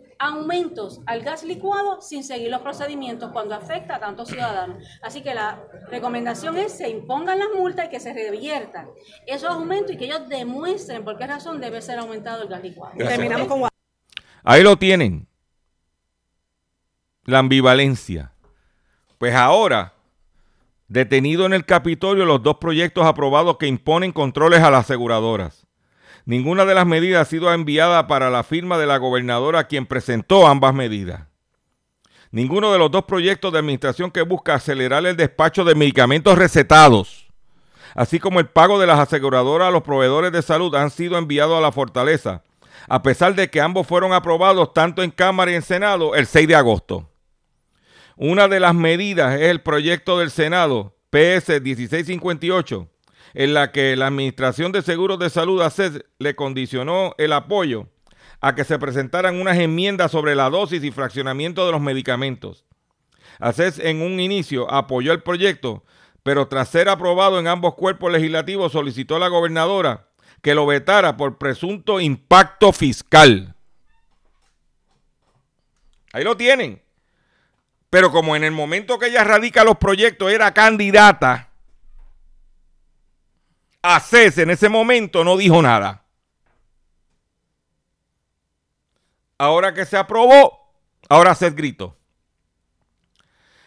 aumentos 0.21 1.01
al 1.07 1.23
gas 1.23 1.43
licuado 1.43 1.99
sin 1.99 2.23
seguir 2.23 2.51
los 2.51 2.61
procedimientos 2.61 3.31
cuando 3.31 3.55
afecta 3.55 3.95
a 3.95 3.99
tantos 3.99 4.29
ciudadanos. 4.29 4.83
Así 5.01 5.21
que 5.21 5.33
la 5.33 5.59
recomendación 5.89 6.57
es 6.57 6.73
que 6.73 6.77
se 6.83 6.89
impongan 6.89 7.39
las 7.39 7.47
multas 7.55 7.87
y 7.87 7.89
que 7.89 7.99
se 7.99 8.13
reviertan 8.13 8.87
esos 9.25 9.49
aumentos 9.49 9.93
y 9.93 9.97
que 9.97 10.05
ellos 10.05 10.29
demuestren 10.29 11.03
por 11.03 11.17
qué 11.17 11.25
razón 11.25 11.59
debe 11.59 11.81
ser 11.81 11.97
aumentado 11.97 12.43
el 12.43 12.49
gas 12.49 12.61
licuado. 12.61 12.93
Terminamos 12.97 13.47
con... 13.47 13.67
Ahí 14.43 14.61
lo 14.61 14.77
tienen. 14.77 15.27
La 17.25 17.39
ambivalencia. 17.39 18.31
Pues 19.17 19.33
ahora, 19.33 19.93
detenido 20.87 21.47
en 21.47 21.53
el 21.53 21.65
Capitolio 21.65 22.25
los 22.25 22.43
dos 22.43 22.57
proyectos 22.57 23.05
aprobados 23.05 23.57
que 23.57 23.65
imponen 23.65 24.11
controles 24.11 24.61
a 24.61 24.69
las 24.69 24.85
aseguradoras. 24.85 25.65
Ninguna 26.25 26.65
de 26.65 26.75
las 26.75 26.85
medidas 26.85 27.27
ha 27.27 27.29
sido 27.29 27.51
enviada 27.53 28.07
para 28.07 28.29
la 28.29 28.43
firma 28.43 28.77
de 28.77 28.85
la 28.85 28.97
gobernadora 28.97 29.67
quien 29.67 29.85
presentó 29.85 30.47
ambas 30.47 30.73
medidas. 30.73 31.23
Ninguno 32.31 32.71
de 32.71 32.79
los 32.79 32.91
dos 32.91 33.05
proyectos 33.05 33.51
de 33.51 33.59
administración 33.59 34.11
que 34.11 34.21
busca 34.21 34.53
acelerar 34.53 35.05
el 35.05 35.17
despacho 35.17 35.65
de 35.65 35.75
medicamentos 35.75 36.37
recetados, 36.37 37.27
así 37.93 38.19
como 38.19 38.39
el 38.39 38.47
pago 38.47 38.79
de 38.79 38.87
las 38.87 38.99
aseguradoras 38.99 39.67
a 39.67 39.71
los 39.71 39.83
proveedores 39.83 40.31
de 40.31 40.41
salud, 40.41 40.73
han 40.75 40.91
sido 40.91 41.17
enviados 41.17 41.57
a 41.57 41.61
la 41.61 41.73
fortaleza, 41.73 42.43
a 42.87 43.01
pesar 43.03 43.35
de 43.35 43.49
que 43.49 43.59
ambos 43.59 43.85
fueron 43.85 44.13
aprobados 44.13 44.73
tanto 44.73 45.03
en 45.03 45.11
Cámara 45.11 45.51
y 45.51 45.55
en 45.55 45.61
Senado 45.61 46.15
el 46.15 46.25
6 46.25 46.47
de 46.47 46.55
agosto. 46.55 47.09
Una 48.15 48.47
de 48.47 48.59
las 48.59 48.75
medidas 48.75 49.35
es 49.35 49.49
el 49.49 49.61
proyecto 49.61 50.19
del 50.19 50.31
Senado 50.31 50.95
PS 51.09 51.61
1658, 51.61 52.87
en 53.33 53.53
la 53.53 53.71
que 53.71 53.95
la 53.95 54.07
Administración 54.07 54.71
de 54.71 54.81
Seguros 54.81 55.19
de 55.19 55.29
Salud 55.29 55.61
ACES 55.61 56.03
le 56.19 56.35
condicionó 56.35 57.15
el 57.17 57.33
apoyo 57.33 57.87
a 58.41 58.55
que 58.55 58.63
se 58.63 58.79
presentaran 58.79 59.39
unas 59.39 59.57
enmiendas 59.57 60.11
sobre 60.11 60.35
la 60.35 60.49
dosis 60.49 60.83
y 60.83 60.91
fraccionamiento 60.91 61.65
de 61.65 61.71
los 61.71 61.81
medicamentos. 61.81 62.65
ACES 63.39 63.79
en 63.79 64.01
un 64.01 64.19
inicio 64.19 64.71
apoyó 64.71 65.13
el 65.13 65.23
proyecto, 65.23 65.83
pero 66.23 66.47
tras 66.47 66.69
ser 66.69 66.89
aprobado 66.89 67.39
en 67.39 67.47
ambos 67.47 67.75
cuerpos 67.75 68.11
legislativos 68.11 68.71
solicitó 68.71 69.15
a 69.15 69.19
la 69.19 69.27
gobernadora 69.27 70.07
que 70.41 70.55
lo 70.55 70.65
vetara 70.65 71.17
por 71.17 71.37
presunto 71.37 71.99
impacto 71.99 72.71
fiscal. 72.71 73.55
Ahí 76.13 76.23
lo 76.23 76.35
tienen. 76.35 76.81
Pero 77.89 78.11
como 78.11 78.35
en 78.35 78.43
el 78.43 78.51
momento 78.51 78.97
que 78.97 79.07
ella 79.07 79.23
radica 79.23 79.63
los 79.63 79.77
proyectos 79.77 80.31
era 80.31 80.53
candidata, 80.53 81.50
ACES 83.81 84.37
en 84.37 84.51
ese 84.51 84.69
momento 84.69 85.23
no 85.23 85.37
dijo 85.37 85.61
nada. 85.61 86.05
Ahora 89.37 89.73
que 89.73 89.85
se 89.85 89.97
aprobó, 89.97 90.71
ahora 91.09 91.31
ACES 91.31 91.55
gritó. 91.55 91.97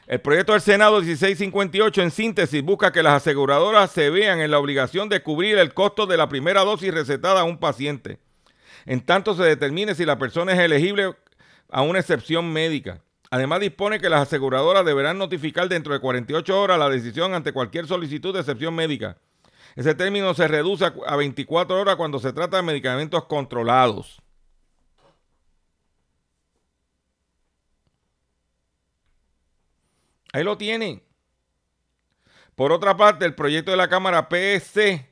El 0.07 0.21
proyecto 0.21 0.53
del 0.53 0.61
Senado 0.61 1.01
1658 1.01 2.03
en 2.03 2.11
síntesis 2.11 2.63
busca 2.63 2.93
que 2.93 3.03
las 3.03 3.15
aseguradoras 3.15 3.91
se 3.91 4.11
vean 4.11 4.41
en 4.41 4.51
la 4.51 4.59
obligación 4.59 5.09
de 5.09 5.23
cubrir 5.23 5.59
el 5.59 5.73
costo 5.73 6.07
de 6.07 6.19
la 6.19 6.29
primera 6.29 6.63
dosis 6.63 6.93
recetada 6.93 7.41
a 7.41 7.45
un 7.45 7.59
paciente, 7.59 8.19
en 8.85 9.01
tanto 9.01 9.35
se 9.35 9.43
determine 9.43 9.95
si 9.95 10.05
la 10.05 10.19
persona 10.19 10.53
es 10.53 10.59
elegible 10.59 11.17
a 11.71 11.83
una 11.83 12.01
excepción 12.01 12.53
médica. 12.53 13.01
Además 13.31 13.61
dispone 13.61 13.99
que 13.99 14.11
las 14.11 14.21
aseguradoras 14.21 14.85
deberán 14.85 15.17
notificar 15.17 15.69
dentro 15.69 15.95
de 15.95 16.01
48 16.01 16.61
horas 16.61 16.79
la 16.79 16.91
decisión 16.91 17.35
ante 17.35 17.53
cualquier 17.53 17.87
solicitud 17.87 18.35
de 18.35 18.41
excepción 18.41 18.75
médica. 18.75 19.17
Ese 19.77 19.95
término 19.95 20.35
se 20.35 20.47
reduce 20.47 20.85
a 20.85 21.17
24 21.17 21.81
horas 21.81 21.97
cuando 21.97 22.19
se 22.19 22.33
trata 22.33 22.59
de 22.59 22.63
medicamentos 22.63 23.25
controlados. 23.25 24.23
Ahí 30.33 30.45
lo 30.45 30.57
tienen. 30.57 31.03
Por 32.55 32.73
otra 32.73 32.97
parte, 32.97 33.25
el 33.25 33.35
proyecto 33.35 33.73
de 33.73 33.77
la 33.77 33.89
Cámara 33.89 34.29
PSC 34.31 35.09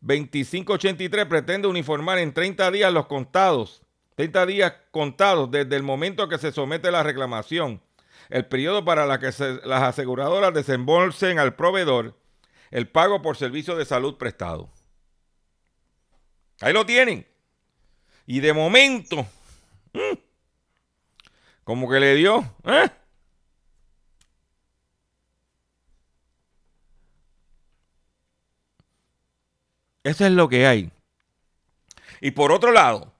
2583 0.00 1.26
pretende 1.26 1.68
uniformar 1.68 2.18
en 2.18 2.32
30 2.32 2.70
días 2.70 2.92
los 2.92 3.06
contados, 3.06 3.82
30 4.14 4.46
días 4.46 4.74
contados 4.90 5.50
desde 5.50 5.76
el 5.76 5.82
momento 5.82 6.28
que 6.28 6.38
se 6.38 6.52
somete 6.52 6.90
la 6.90 7.02
reclamación, 7.02 7.82
el 8.28 8.46
periodo 8.46 8.84
para 8.84 9.06
la 9.06 9.18
que 9.18 9.30
las 9.64 9.82
aseguradoras 9.82 10.52
desembolsen 10.52 11.38
al 11.38 11.54
proveedor 11.54 12.14
el 12.76 12.90
pago 12.90 13.22
por 13.22 13.38
servicio 13.38 13.74
de 13.74 13.86
salud 13.86 14.18
prestado. 14.18 14.70
Ahí 16.60 16.74
lo 16.74 16.84
tienen. 16.84 17.26
Y 18.26 18.40
de 18.40 18.52
momento, 18.52 19.26
mm, 19.94 20.18
como 21.64 21.88
que 21.88 21.98
le 21.98 22.14
dio, 22.16 22.40
¿eh? 22.64 22.90
Eso 30.04 30.26
es 30.26 30.32
lo 30.32 30.46
que 30.46 30.66
hay. 30.66 30.92
Y 32.20 32.32
por 32.32 32.52
otro 32.52 32.72
lado, 32.72 33.14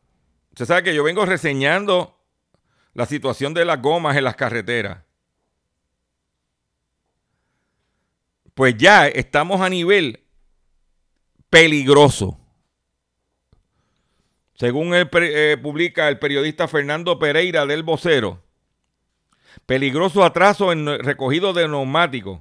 usted 0.51 0.67
sabe 0.67 0.83
que 0.83 0.95
yo 0.95 1.03
vengo 1.03 1.25
reseñando 1.25 2.15
la 2.93 3.07
situación 3.07 3.55
de 3.55 3.65
las 3.65 3.81
gomas 3.81 4.19
en 4.19 4.25
las 4.25 4.37
carreteras. 4.37 5.06
Pues 8.57 8.75
ya 8.79 9.07
estamos 9.07 9.61
a 9.61 9.69
nivel 9.69 10.25
peligroso. 11.51 12.41
Según 14.55 14.95
eh, 14.95 15.59
publica 15.63 16.09
el 16.09 16.19
periodista 16.19 16.67
Fernando 16.67 17.19
Pereira 17.19 17.67
del 17.67 17.83
Vocero, 17.83 18.43
peligroso 19.67 20.25
atraso 20.25 20.73
en 20.73 20.87
recogido 21.01 21.53
de 21.53 21.69
neumáticos 21.69 22.41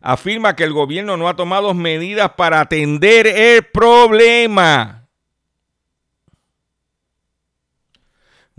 afirma 0.00 0.56
que 0.56 0.64
el 0.64 0.72
gobierno 0.72 1.18
no 1.18 1.28
ha 1.28 1.36
tomado 1.36 1.74
medidas 1.74 2.30
para 2.30 2.62
atender 2.62 3.26
el 3.26 3.64
problema. 3.64 4.99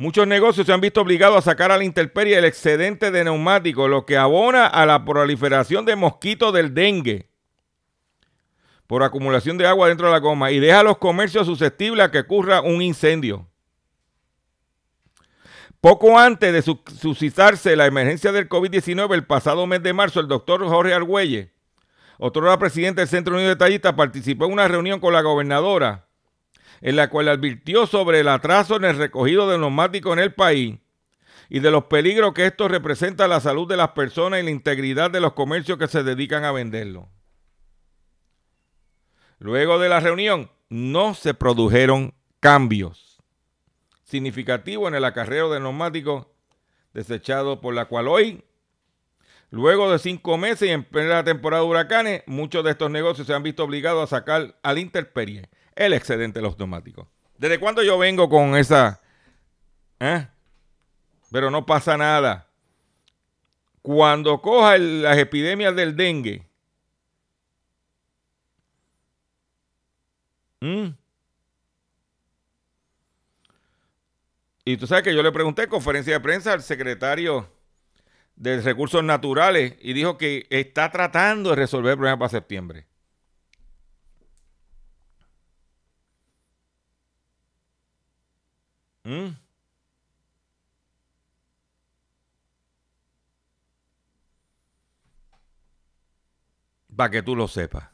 Muchos 0.02 0.26
negocios 0.26 0.66
se 0.66 0.74
han 0.74 0.82
visto 0.82 1.00
obligados 1.00 1.38
a 1.38 1.52
sacar 1.52 1.72
a 1.72 1.78
la 1.78 1.84
intemperie 1.84 2.36
el 2.36 2.46
excedente 2.46 3.12
de 3.12 3.24
neumáticos, 3.24 3.88
lo 3.88 4.04
que 4.04 4.18
abona 4.18 4.66
a 4.66 4.88
la 4.88 5.06
proliferación 5.06 5.86
de 5.86 5.96
mosquitos 5.96 6.52
del 6.56 6.74
dengue 6.74 7.30
por 8.88 9.04
acumulación 9.04 9.60
de 9.60 9.68
agua 9.68 9.90
dentro 9.90 10.08
de 10.08 10.14
la 10.14 10.18
goma 10.18 10.50
y 10.50 10.60
deja 10.60 10.80
a 10.80 10.84
los 10.84 10.98
comercios 10.98 11.46
susceptibles 11.46 12.04
a 12.04 12.10
que 12.10 12.18
ocurra 12.18 12.62
un 12.62 12.82
incendio. 12.82 13.48
Poco 15.80 16.18
antes 16.18 16.52
de 16.52 16.64
suscitarse 16.64 17.76
la 17.76 17.86
emergencia 17.86 18.32
del 18.32 18.50
COVID-19, 18.50 19.14
el 19.14 19.28
pasado 19.28 19.68
mes 19.68 19.84
de 19.84 19.94
marzo, 19.94 20.20
el 20.20 20.28
doctor 20.28 20.68
Jorge 20.68 20.96
Argüelle, 20.96 21.54
otro 22.18 22.58
presidente 22.58 23.02
del 23.02 23.08
Centro 23.08 23.36
Unido 23.36 23.50
de 23.50 23.56
Tallistas, 23.56 23.94
participó 23.94 24.46
en 24.46 24.54
una 24.54 24.68
reunión 24.68 25.00
con 25.00 25.14
la 25.14 25.22
gobernadora, 25.22 26.08
en 26.82 26.96
la 26.96 27.10
cual 27.10 27.30
advirtió 27.30 27.86
sobre 27.86 28.20
el 28.20 28.28
atraso 28.28 28.76
en 28.76 28.86
el 28.86 28.98
recogido 28.98 29.50
de 29.50 29.58
neumáticos 29.58 30.14
en 30.14 30.20
el 30.20 30.34
país 30.34 30.80
y 31.50 31.60
de 31.60 31.72
los 31.72 31.86
peligros 31.86 32.34
que 32.34 32.48
esto 32.48 32.68
representa 32.68 33.26
a 33.26 33.28
la 33.28 33.40
salud 33.40 33.68
de 33.68 33.78
las 33.78 33.90
personas 33.90 34.40
y 34.40 34.44
la 34.44 34.52
integridad 34.52 35.12
de 35.12 35.20
los 35.20 35.34
comercios 35.34 35.78
que 35.78 35.88
se 35.88 36.04
dedican 36.04 36.44
a 36.44 36.52
venderlo. 36.52 37.10
Luego 39.38 39.80
de 39.80 39.90
la 39.90 40.00
reunión, 40.00 40.50
no 40.70 41.14
se 41.14 41.34
produjeron 41.34 42.14
cambios 42.40 43.20
significativo 44.04 44.88
en 44.88 44.96
el 44.96 45.06
acarreo 45.06 45.52
de 45.52 45.60
neumáticos 45.60 46.28
desechado 46.94 47.62
por 47.62 47.74
la 47.74 47.86
cual 47.86 48.08
hoy, 48.08 48.44
luego 49.50 49.92
de 49.92 50.00
cinco 50.00 50.38
meses 50.38 50.70
y 50.70 50.72
en 50.72 50.84
plena 50.84 51.24
temporada 51.24 51.64
de 51.64 51.70
huracanes, 51.70 52.24
muchos 52.28 52.64
de 52.64 52.72
estos 52.72 52.92
negocios 52.92 53.28
se 53.28 53.34
han 53.34 53.44
visto 53.44 53.64
obligados 53.64 54.04
a 54.04 54.18
sacar 54.18 54.58
al 54.64 54.78
interperie 54.80 55.50
el 55.76 55.94
excedente 55.94 56.40
de 56.40 56.44
los 56.44 56.58
neumáticos. 56.58 57.08
¿Desde 57.38 57.60
cuándo 57.60 57.84
yo 57.84 57.98
vengo 57.98 58.30
con 58.30 58.56
esa? 58.56 59.00
¿Eh? 60.00 60.28
Pero 61.32 61.50
no 61.50 61.66
pasa 61.66 61.98
nada. 61.98 62.48
Cuando 63.82 64.42
coja 64.42 64.78
las 64.78 65.18
epidemias 65.18 65.76
del 65.76 65.96
dengue, 65.96 66.52
Y 74.64 74.78
tú 74.78 74.86
sabes 74.86 75.04
que 75.04 75.16
yo 75.16 75.24
le 75.24 75.32
pregunté 75.32 75.64
en 75.64 75.70
conferencia 75.70 76.14
de 76.14 76.20
prensa 76.20 76.54
al 76.54 76.62
secretario 76.62 77.50
de 78.36 78.62
Recursos 78.62 79.04
Naturales 79.04 79.76
y 79.82 79.94
dijo 79.94 80.18
que 80.18 80.46
está 80.50 80.92
tratando 80.92 81.50
de 81.50 81.56
resolver 81.56 81.92
el 81.92 81.98
problema 81.98 82.20
para 82.20 82.30
septiembre. 82.30 82.86
¿Mm? 89.04 89.30
Para 96.96 97.10
que 97.10 97.24
tú 97.24 97.36
lo 97.36 97.48
sepas. 97.48 97.90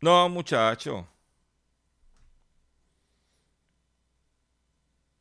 No, 0.00 0.28
muchacho. 0.28 1.08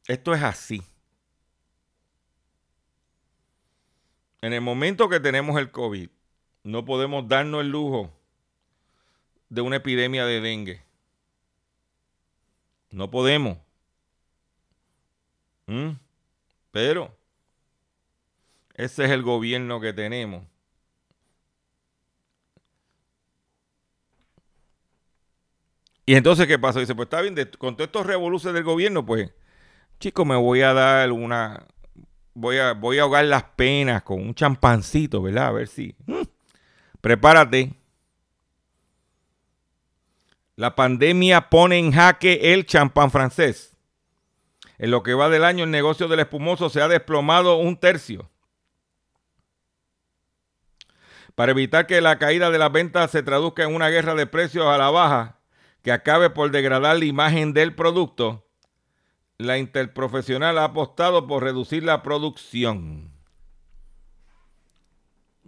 Esto 0.08 0.34
es 0.34 0.44
así. 0.44 0.82
En 4.42 4.54
el 4.54 4.62
momento 4.62 5.08
que 5.08 5.20
tenemos 5.20 5.60
el 5.60 5.72
COVID, 5.72 6.10
no 6.64 6.84
podemos 6.84 7.28
darnos 7.28 7.62
el 7.62 7.70
lujo 7.70 8.12
de 9.50 9.62
una 9.62 9.78
epidemia 9.78 10.26
de 10.26 10.42
dengue. 10.42 10.91
No 12.92 13.10
podemos. 13.10 13.58
¿Mm? 15.68 15.92
Pero 16.72 17.16
ese 18.76 19.06
es 19.06 19.12
el 19.12 19.24
gobierno 19.24 19.80
que 19.80 19.94
tenemos. 19.94 20.44
Y 26.06 26.16
entonces, 26.16 26.48
¿qué 26.48 26.60
pasa? 26.60 26.80
Dice, 26.80 26.96
pues 26.96 27.06
está 27.06 27.22
bien, 27.22 27.36
con 27.58 27.76
todos 27.76 27.88
estos 27.88 28.06
revoluciones 28.06 28.56
del 28.56 28.64
gobierno, 28.64 29.06
pues 29.06 29.32
Chico, 30.02 30.26
me 30.26 30.36
voy 30.36 30.62
a 30.62 30.74
dar 30.74 31.12
una. 31.12 31.64
Voy 32.34 32.58
a, 32.58 32.74
voy 32.74 32.98
a 32.98 33.04
ahogar 33.04 33.24
las 33.26 33.44
penas 33.44 34.02
con 34.02 34.20
un 34.20 34.34
champancito, 34.34 35.22
¿verdad? 35.22 35.48
A 35.48 35.52
ver 35.52 35.68
si. 35.68 35.96
Mm, 36.08 36.24
prepárate. 37.02 37.72
La 40.62 40.76
pandemia 40.76 41.50
pone 41.50 41.80
en 41.80 41.92
jaque 41.92 42.54
el 42.54 42.68
champán 42.68 43.10
francés. 43.10 43.76
En 44.78 44.92
lo 44.92 45.02
que 45.02 45.16
va 45.16 45.28
del 45.28 45.44
año, 45.44 45.64
el 45.64 45.72
negocio 45.72 46.08
del 46.08 46.20
espumoso 46.20 46.70
se 46.70 46.84
ha 46.84 46.88
desplomado 46.88 47.58
un 47.58 47.78
tercio. 47.78 48.30
Para 51.34 51.54
evitar 51.54 51.88
que 51.88 52.00
la 52.00 52.20
caída 52.20 52.52
de 52.52 52.60
las 52.60 52.72
ventas 52.72 53.10
se 53.10 53.24
traduzca 53.24 53.64
en 53.64 53.74
una 53.74 53.90
guerra 53.90 54.14
de 54.14 54.28
precios 54.28 54.68
a 54.68 54.78
la 54.78 54.92
baja 54.92 55.40
que 55.82 55.92
acabe 55.92 56.30
por 56.30 56.52
degradar 56.52 56.96
la 56.96 57.06
imagen 57.06 57.54
del 57.54 57.74
producto, 57.74 58.48
la 59.40 59.58
interprofesional 59.58 60.60
ha 60.60 60.66
apostado 60.66 61.26
por 61.26 61.42
reducir 61.42 61.82
la 61.82 62.04
producción. 62.04 63.12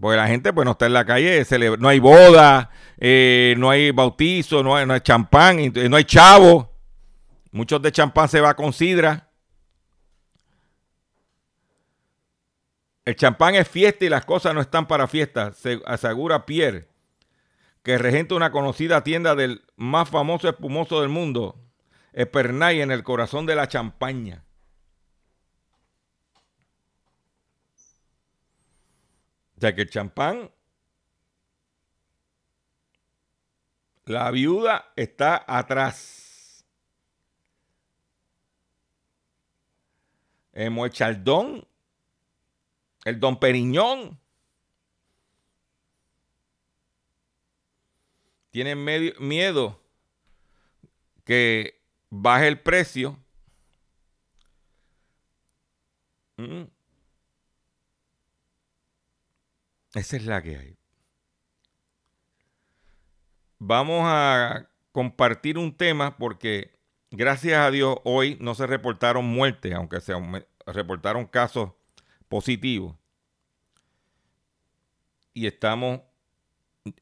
Porque 0.01 0.17
la 0.17 0.27
gente 0.27 0.51
pues, 0.53 0.65
no 0.65 0.71
está 0.71 0.87
en 0.87 0.93
la 0.93 1.05
calle, 1.05 1.45
no 1.77 1.87
hay 1.87 1.99
boda, 1.99 2.71
eh, 3.05 3.55
no 3.57 3.69
hay 3.69 3.91
bautizo, 3.91 4.63
no 4.63 4.77
hay, 4.77 4.85
no 4.85 4.93
hay 4.93 5.01
champán, 5.01 5.57
no 5.89 5.97
hay 5.97 6.05
chavo. 6.05 6.71
Muchos 7.51 7.81
de 7.81 7.91
champán 7.91 8.29
se 8.29 8.39
va 8.39 8.53
con 8.53 8.71
sidra. 8.71 9.29
El 13.03 13.17
champán 13.17 13.55
es 13.55 13.67
fiesta 13.67 14.05
y 14.05 14.09
las 14.09 14.23
cosas 14.23 14.55
no 14.55 14.61
están 14.61 14.87
para 14.87 15.07
fiesta, 15.07 15.51
se 15.51 15.81
asegura 15.85 16.45
Pierre, 16.45 16.87
que 17.83 17.97
regenta 17.97 18.35
una 18.35 18.51
conocida 18.51 19.03
tienda 19.03 19.35
del 19.35 19.65
más 19.75 20.09
famoso 20.09 20.47
espumoso 20.47 21.01
del 21.01 21.09
mundo, 21.09 21.59
Epernay, 22.13 22.79
en 22.79 22.91
el 22.91 23.03
corazón 23.03 23.45
de 23.45 23.55
la 23.55 23.67
champaña. 23.67 24.45
O 29.57 29.59
sea 29.59 29.75
que 29.75 29.81
el 29.81 29.89
champán, 29.89 30.51
la 34.05 34.31
viuda 34.31 34.91
está 34.95 35.43
atrás. 35.47 36.65
El 40.51 40.91
Chaldón 40.91 41.65
el 43.03 43.19
Don 43.19 43.39
Periñón. 43.39 44.19
Tienen 48.51 48.83
miedo 49.19 49.81
que 51.25 51.81
baje 52.09 52.47
el 52.47 52.59
precio. 52.61 53.17
Mm. 56.37 56.63
Esa 59.95 60.17
es 60.17 60.25
la 60.25 60.41
que 60.41 60.57
hay. 60.57 60.82
Vamos 63.65 64.01
a 64.03 64.67
compartir 64.91 65.57
un 65.57 65.73
tema 65.73 66.17
porque 66.17 66.77
gracias 67.11 67.57
a 67.59 67.71
Dios 67.71 67.95
hoy 68.03 68.37
no 68.41 68.55
se 68.55 68.67
reportaron 68.67 69.23
muertes, 69.23 69.73
aunque 69.73 70.01
se 70.01 70.13
reportaron 70.65 71.25
casos 71.25 71.71
positivo. 72.27 72.99
Y 75.33 75.47
estamos 75.47 76.01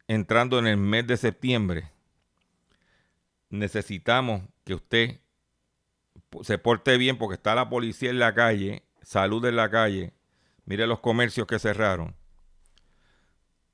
entrando 0.08 0.60
en 0.60 0.68
el 0.68 0.78
mes 0.78 1.08
de 1.08 1.18
septiembre. 1.18 1.90
Necesitamos 3.50 4.44
que 4.64 4.76
usted 4.76 5.20
se 6.44 6.60
porte 6.60 6.96
bien 7.00 7.18
porque 7.18 7.38
está 7.38 7.56
la 7.56 7.72
policía 7.72 8.12
en 8.12 8.20
la 8.20 8.36
calle, 8.36 8.84
salud 9.02 9.44
en 9.46 9.56
la 9.56 9.72
calle. 9.72 10.14
Mire 10.66 10.86
los 10.86 11.00
comercios 11.00 11.48
que 11.48 11.58
cerraron. 11.58 12.16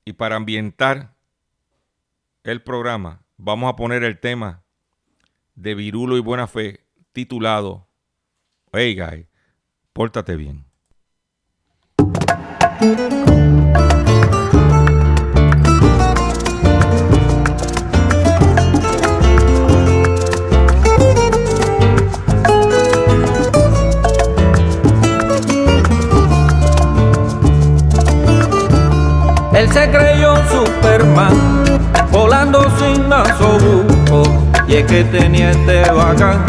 Y 0.06 0.14
para 0.14 0.36
ambientar 0.36 1.17
el 2.50 2.62
programa, 2.62 3.24
vamos 3.36 3.70
a 3.70 3.76
poner 3.76 4.02
el 4.04 4.18
tema 4.20 4.62
de 5.54 5.74
Virulo 5.74 6.16
y 6.16 6.20
Buena 6.20 6.46
Fe 6.46 6.80
titulado 7.12 7.88
Hey 8.72 8.94
guy, 8.94 9.28
pórtate 9.92 10.36
bien. 10.36 10.64
Él 29.54 29.68
se 29.72 29.90
creyó 29.90 30.36
Superman, 30.48 31.57
volando 32.38 32.62
sin 32.78 33.08
nasobuco, 33.08 34.22
y 34.68 34.74
es 34.76 34.86
que 34.86 35.02
tenía 35.04 35.50
este 35.50 35.90
bacán, 35.90 36.44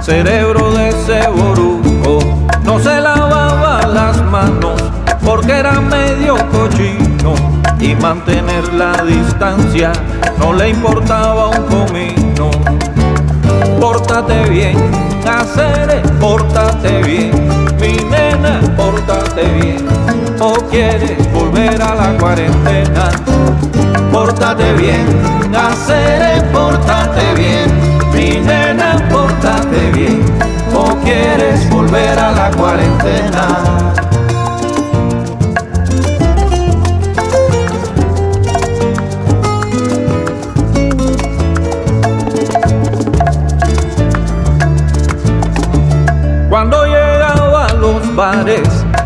cerebro 0.00 0.70
de 0.70 0.90
ese 0.90 1.28
boruco, 1.28 2.20
no 2.62 2.78
se 2.78 3.00
lavaba 3.00 3.84
las 3.88 4.22
manos 4.26 4.80
porque 5.24 5.58
era 5.58 5.80
medio 5.80 6.36
cochino 6.52 7.34
y 7.80 7.96
mantener 7.96 8.72
la 8.74 8.92
distancia 9.02 9.92
no 10.38 10.52
le 10.52 10.70
importaba 10.70 11.48
un 11.48 11.64
comino. 11.64 12.50
Pórtate 13.80 14.48
bien, 14.48 14.76
hacer, 15.26 16.00
pórtate 16.20 17.02
bien, 17.02 17.32
mi 17.80 17.96
nena, 18.04 18.60
pórtate 18.76 19.44
bien, 19.60 19.84
o 20.40 20.52
quieres 20.70 21.32
volver 21.32 21.80
a 21.80 21.94
la 21.94 22.18
cuarentena. 22.18 23.10
Pórtate 24.12 24.72
bien, 24.74 25.06
hacer, 25.54 26.44
pórtate 26.52 27.34
bien, 27.34 27.70
mi 28.12 28.40
nena, 28.44 28.96
pórtate 29.10 29.90
bien, 29.92 30.22
o 30.74 30.94
quieres 31.04 31.68
volver 31.70 32.18
a 32.18 32.32
la 32.32 32.50
cuarentena. 32.50 33.88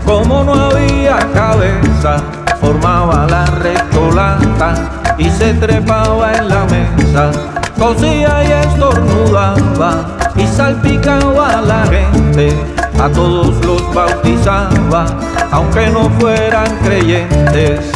Como 0.05 0.45
no 0.45 0.55
había 0.55 1.19
cabeza, 1.33 2.17
formaba 2.61 3.27
la 3.29 3.45
restolata 3.47 4.75
y 5.19 5.31
se 5.31 5.55
trepaba 5.55 6.35
en 6.35 6.49
la 6.49 6.65
mesa, 6.65 7.31
cosía 7.79 8.45
y 8.45 8.53
estornudaba 8.69 10.17
y 10.37 10.47
salpicaba 10.47 11.59
a 11.59 11.63
la 11.63 11.87
gente, 11.87 12.57
a 13.01 13.09
todos 13.09 13.65
los 13.65 13.95
bautizaba, 13.95 15.07
aunque 15.51 15.89
no 15.89 16.11
fueran 16.19 16.69
creyentes. 16.85 17.93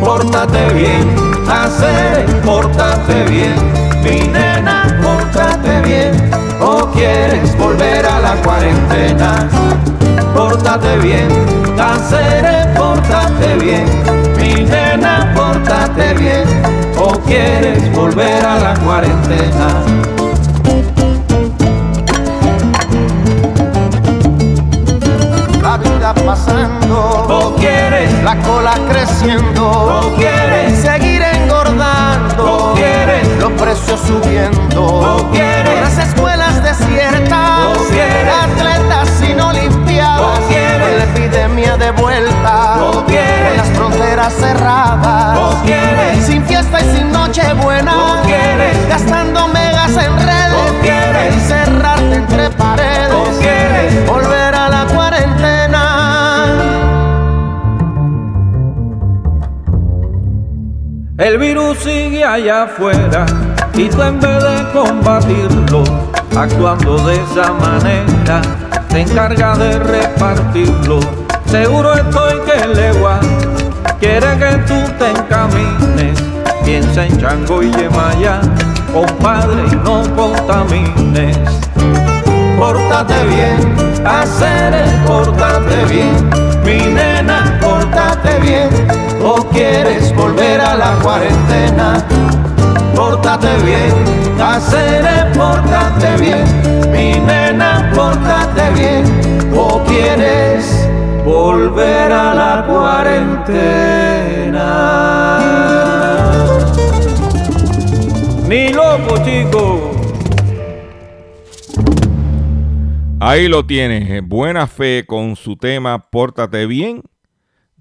Pórtate 0.00 0.72
bien, 0.74 1.14
hacer, 1.48 2.26
pórtate 2.44 3.24
bien, 3.24 3.54
mi 4.02 4.28
nena, 4.28 4.98
pórtate 5.02 5.80
bien, 5.82 6.30
o 6.60 6.86
quieres 6.90 7.56
volver 7.56 8.04
a 8.06 8.20
la 8.20 8.34
cuarentena 8.42 9.48
pórtate 10.72 10.98
bien, 11.00 11.28
hacer 11.78 12.72
pórtate 12.74 13.56
bien, 13.60 13.84
mi 14.38 14.64
nena, 14.64 15.30
pórtate 15.36 16.14
bien, 16.14 16.44
o 16.98 17.10
quieres 17.26 17.92
volver 17.92 18.42
a 18.42 18.58
la 18.58 18.74
cuarentena. 18.80 19.68
La 25.62 25.76
vida 25.76 26.14
pasando, 26.14 27.26
o 27.28 27.54
quieres 27.56 28.10
la 28.24 28.36
cola 28.36 28.74
creciendo, 28.88 29.68
o 29.68 30.14
quieres 30.16 30.78
seguir 30.78 31.20
engordando, 31.20 32.70
o 32.70 32.72
quieres 32.72 33.28
los 33.38 33.52
precios 33.60 34.00
subiendo, 34.00 34.86
o 34.86 35.30
quieres 35.32 35.80
las 35.82 35.98
escuelas 35.98 36.62
desiertas, 36.62 37.76
o 37.76 37.84
quieres 37.90 38.34
atletas 38.42 39.08
sin 39.20 39.38
olimpiadas, 39.38 40.38
o 40.38 40.48
quieres 40.48 40.61
la 40.61 40.61
de 41.78 41.90
vuelta, 41.92 42.82
o 42.82 43.04
quieres 43.06 43.56
las 43.56 43.68
fronteras 43.68 44.32
cerradas, 44.34 45.38
o 45.38 45.62
quieres 45.64 46.24
sin 46.24 46.44
fiesta 46.44 46.80
y 46.80 46.96
sin 46.96 47.12
noche 47.12 47.42
buena, 47.54 47.96
o 47.96 48.22
quieres 48.22 48.88
gastando 48.88 49.48
megas 49.48 49.90
en 49.96 50.16
redes, 50.18 50.54
o 50.54 50.82
quieres 50.82 51.34
encerrarte 51.34 52.14
entre 52.16 52.50
paredes, 52.50 53.12
o 53.12 53.24
quieres 53.40 54.06
volver 54.06 54.54
a 54.54 54.68
la 54.68 54.84
cuarentena. 54.86 56.46
El 61.18 61.38
virus 61.38 61.78
sigue 61.78 62.24
allá 62.24 62.64
afuera 62.64 63.24
y 63.74 63.88
tú 63.88 64.02
en 64.02 64.20
vez 64.20 64.42
de 64.42 64.72
combatirlo, 64.72 65.84
actuando 66.36 66.98
de 67.06 67.14
esa 67.14 67.52
manera, 67.52 68.42
te 68.88 69.00
encarga 69.00 69.56
de 69.56 69.78
repartirlo. 69.78 71.21
Seguro 71.52 71.92
estoy 71.92 72.40
que 72.46 72.66
legua 72.68 73.20
quiere 74.00 74.38
que 74.38 74.56
tú 74.66 74.74
te 74.98 75.10
encamines. 75.10 76.18
Piensa 76.64 77.04
en 77.04 77.20
Chango 77.20 77.62
y 77.62 77.70
Yemaya, 77.72 78.40
compadre, 78.90 79.64
y 79.70 79.76
no 79.84 80.02
contamines. 80.16 81.36
Pórtate 82.58 83.24
bien, 83.26 84.06
hacer 84.06 84.82
pórtate 85.06 85.84
bien, 85.90 86.30
mi 86.64 86.86
nena, 86.90 87.58
pórtate 87.60 88.40
bien, 88.40 88.70
o 89.22 89.46
quieres 89.50 90.16
volver 90.16 90.58
a 90.58 90.74
la 90.74 90.94
cuarentena. 91.02 92.02
Pórtate 92.96 93.54
bien, 93.62 93.92
Cáceres, 94.38 95.36
pórtate 95.36 96.16
bien, 96.16 96.90
mi 96.90 97.20
nena, 97.20 97.92
pórtate 97.94 98.70
bien, 98.70 99.52
o 99.54 99.82
quieres 99.84 100.81
volver 101.32 102.12
a 102.12 102.34
la 102.34 102.64
cuarentena. 102.66 104.68
Ni 108.48 108.68
loco, 108.72 109.14
chico. 109.24 109.90
Ahí 113.20 113.48
lo 113.48 113.64
tienes, 113.64 114.26
buena 114.28 114.66
fe 114.66 115.04
con 115.06 115.36
su 115.36 115.56
tema 115.56 116.10
Pórtate 116.10 116.66
bien, 116.66 117.02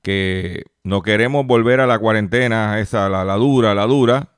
que 0.03 0.63
no 0.83 1.01
queremos 1.01 1.45
volver 1.47 1.79
a 1.81 1.87
la 1.87 1.97
cuarentena, 1.99 2.79
esa, 2.79 3.09
la, 3.09 3.25
la 3.25 3.35
dura, 3.35 3.73
la 3.75 3.85
dura. 3.87 4.29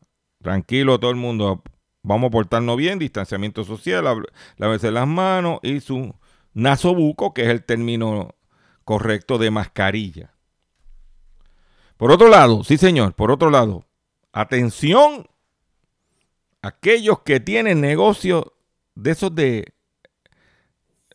Tranquilo 0.42 1.00
todo 1.00 1.12
el 1.12 1.18
mundo, 1.18 1.62
vamos 2.04 2.30
a 2.30 2.32
portarnos 2.32 2.78
bien, 2.78 3.00
distanciamiento 3.00 3.64
social, 3.66 4.06
la- 4.06 4.16
lavarse 4.58 4.92
las 4.92 5.08
manos 5.08 5.60
y 5.62 5.82
su 5.82 6.16
nasobuco, 6.54 7.34
que 7.34 7.44
es 7.44 7.50
el 7.50 7.64
término 7.64 8.30
correcto 8.84 9.38
de 9.38 9.52
mascarilla. 9.52 10.34
Por 11.98 12.12
otro 12.12 12.28
lado, 12.28 12.64
sí 12.64 12.78
señor, 12.78 13.14
por 13.14 13.32
otro 13.32 13.50
lado, 13.50 13.86
atención, 14.32 15.28
aquellos 16.62 17.22
que 17.22 17.40
tienen 17.40 17.82
negocios 17.82 18.46
de 18.96 19.12
esos 19.12 19.34
de 19.34 19.74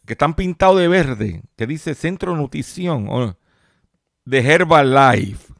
que 0.06 0.14
están 0.14 0.34
pintados 0.34 0.78
de 0.78 0.88
verde, 0.88 1.42
que 1.56 1.66
dice 1.66 1.94
Centro 1.94 2.34
Nutrición 2.34 3.36
de 4.24 4.38
Herbalife. 4.38 5.52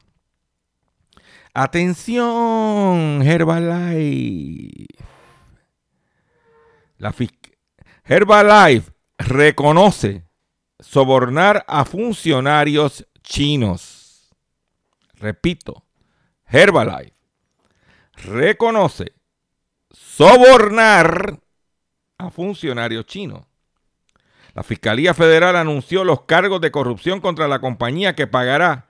Atención, 1.53 3.21
Herbalife. 3.21 4.87
La 6.97 7.13
Herbalife 8.05 8.91
reconoce 9.19 10.28
sobornar 10.79 11.65
a 11.67 11.85
funcionarios 11.85 13.05
chinos. 13.21 14.29
Repito, 15.15 15.83
Herbalife 16.45 17.13
reconoce 18.23 19.13
sobornar 19.91 21.39
a 22.17 22.29
funcionarios 22.29 23.05
chinos. 23.05 23.45
La 24.53 24.63
Fiscalía 24.63 25.13
Federal 25.13 25.55
anunció 25.55 26.03
los 26.03 26.23
cargos 26.23 26.59
de 26.61 26.71
corrupción 26.71 27.21
contra 27.21 27.47
la 27.47 27.59
compañía 27.59 28.15
que 28.15 28.27
pagará 28.27 28.87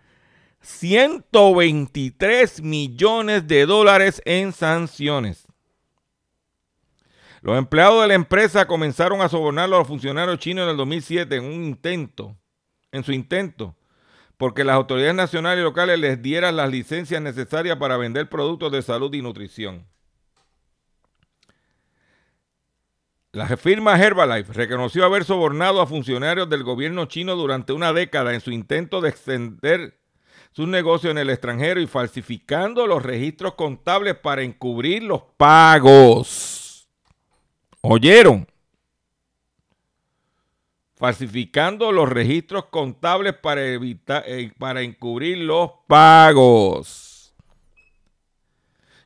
123 0.62 2.62
millones 2.62 3.48
de 3.48 3.66
dólares 3.66 4.22
en 4.26 4.54
sanciones. 4.54 5.49
Los 7.42 7.58
empleados 7.58 8.02
de 8.02 8.10
la 8.10 8.14
empresa 8.16 8.68
comenzaron 8.68 9.22
a 9.22 9.30
sobornar 9.30 9.66
a 9.66 9.68
los 9.70 9.88
funcionarios 9.88 10.40
chinos 10.40 10.64
en 10.64 10.72
el 10.72 10.78
2007 10.78 11.36
en 11.36 11.46
un 11.46 11.64
intento, 11.64 12.36
en 12.92 13.04
su 13.04 13.14
intento, 13.14 13.76
porque 14.38 14.64
las 14.64 14.76
autoridades 14.76 15.16
nacionales 15.16 15.62
y 15.62 15.64
locales 15.64 16.00
les 16.00 16.22
dieran 16.22 16.58
las 16.58 16.70
licencias 16.70 17.22
necesarias 17.22 17.78
para 17.78 17.98
vender 17.98 18.30
productos 18.30 18.72
de 18.72 18.82
salud 18.82 19.14
y 19.14 19.22
nutrición. 19.22 19.86
La 23.32 23.46
firma 23.58 23.98
Herbalife 23.98 24.54
reconoció 24.54 25.06
haber 25.06 25.24
sobornado 25.24 25.82
a 25.82 25.88
funcionarios 25.88 26.50
del 26.50 26.64
gobierno 26.64 27.06
chino 27.06 27.36
durante 27.36 27.74
una 27.74 27.94
década 27.94 28.34
en 28.34 28.42
su 28.42 28.52
intento 28.52 29.02
de 29.02 29.10
extender 29.10 30.00
sus 30.52 30.68
negocios 30.68 31.12
en 31.12 31.20
el 31.20 31.30
extranjero 31.30 31.80
y 31.80 31.86
falsificando 31.86 32.88
los 32.88 33.04
registros 33.04 33.54
contables 33.54 34.16
para 34.16 34.42
encubrir 34.42 35.04
los 35.04 35.22
pagos. 35.38 36.69
¿Oyeron? 37.82 38.48
Falsificando 40.96 41.94
los 41.94 42.10
registros 42.10 42.66
contables 42.66 43.34
para, 43.34 43.66
evitar, 43.66 44.24
eh, 44.28 44.52
para 44.58 44.82
encubrir 44.82 45.38
los 45.38 45.72
pagos. 45.88 47.34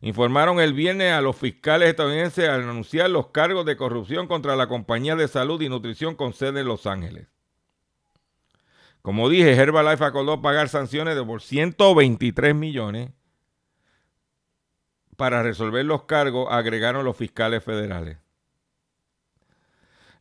Informaron 0.02 0.60
el 0.60 0.74
viernes 0.74 1.14
a 1.14 1.22
los 1.22 1.38
fiscales 1.38 1.90
estadounidenses 1.90 2.50
al 2.50 2.64
anunciar 2.64 3.10
los 3.10 3.28
cargos 3.28 3.66
de 3.66 3.78
corrupción 3.78 4.28
contra 4.28 4.56
la 4.56 4.68
compañía 4.68 5.16
de 5.16 5.28
salud 5.28 5.62
y 5.62 5.70
nutrición 5.70 6.16
con 6.16 6.34
sede 6.34 6.62
en 6.62 6.68
Los 6.68 6.88
Ángeles. 6.88 7.28
Como 9.04 9.30
dije, 9.30 9.54
Herbalife 9.54 10.04
acordó 10.04 10.42
pagar 10.42 10.68
sanciones 10.68 11.16
de 11.16 11.24
por 11.24 11.42
123 11.42 12.56
millones. 12.56 13.12
Para 15.16 15.44
resolver 15.44 15.86
los 15.86 16.04
cargos, 16.04 16.48
agregaron 16.50 17.06
los 17.06 17.16
fiscales 17.16 17.64
federales. 17.64 18.23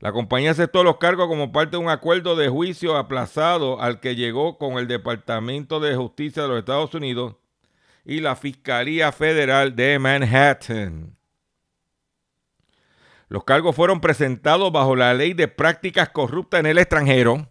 La 0.03 0.11
compañía 0.11 0.51
aceptó 0.51 0.83
los 0.83 0.97
cargos 0.97 1.29
como 1.29 1.53
parte 1.53 1.77
de 1.77 1.83
un 1.85 1.89
acuerdo 1.89 2.35
de 2.35 2.49
juicio 2.49 2.97
aplazado 2.97 3.81
al 3.81 4.01
que 4.01 4.17
llegó 4.17 4.59
con 4.59 4.73
el 4.79 4.89
Departamento 4.89 5.79
de 5.79 5.95
Justicia 5.95 6.43
de 6.43 6.49
los 6.49 6.59
Estados 6.59 6.93
Unidos 6.93 7.37
y 8.05 8.19
la 8.19 8.35
Fiscalía 8.35 9.13
Federal 9.13 9.77
de 9.77 10.01
Manhattan. 10.01 11.17
Los 13.29 13.45
cargos 13.45 13.77
fueron 13.77 14.01
presentados 14.01 14.73
bajo 14.73 14.97
la 14.97 15.15
ley 15.15 15.35
de 15.35 15.47
prácticas 15.47 16.09
corruptas 16.09 16.59
en 16.59 16.67
el 16.67 16.79
extranjero, 16.79 17.49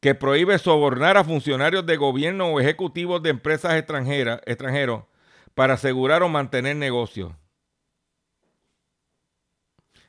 que 0.00 0.14
prohíbe 0.14 0.56
sobornar 0.60 1.16
a 1.16 1.24
funcionarios 1.24 1.84
de 1.84 1.96
gobierno 1.96 2.46
o 2.46 2.60
ejecutivos 2.60 3.20
de 3.24 3.30
empresas 3.30 3.74
extranjeras, 3.74 4.40
para 5.56 5.74
asegurar 5.74 6.22
o 6.22 6.28
mantener 6.28 6.76
negocios. 6.76 7.32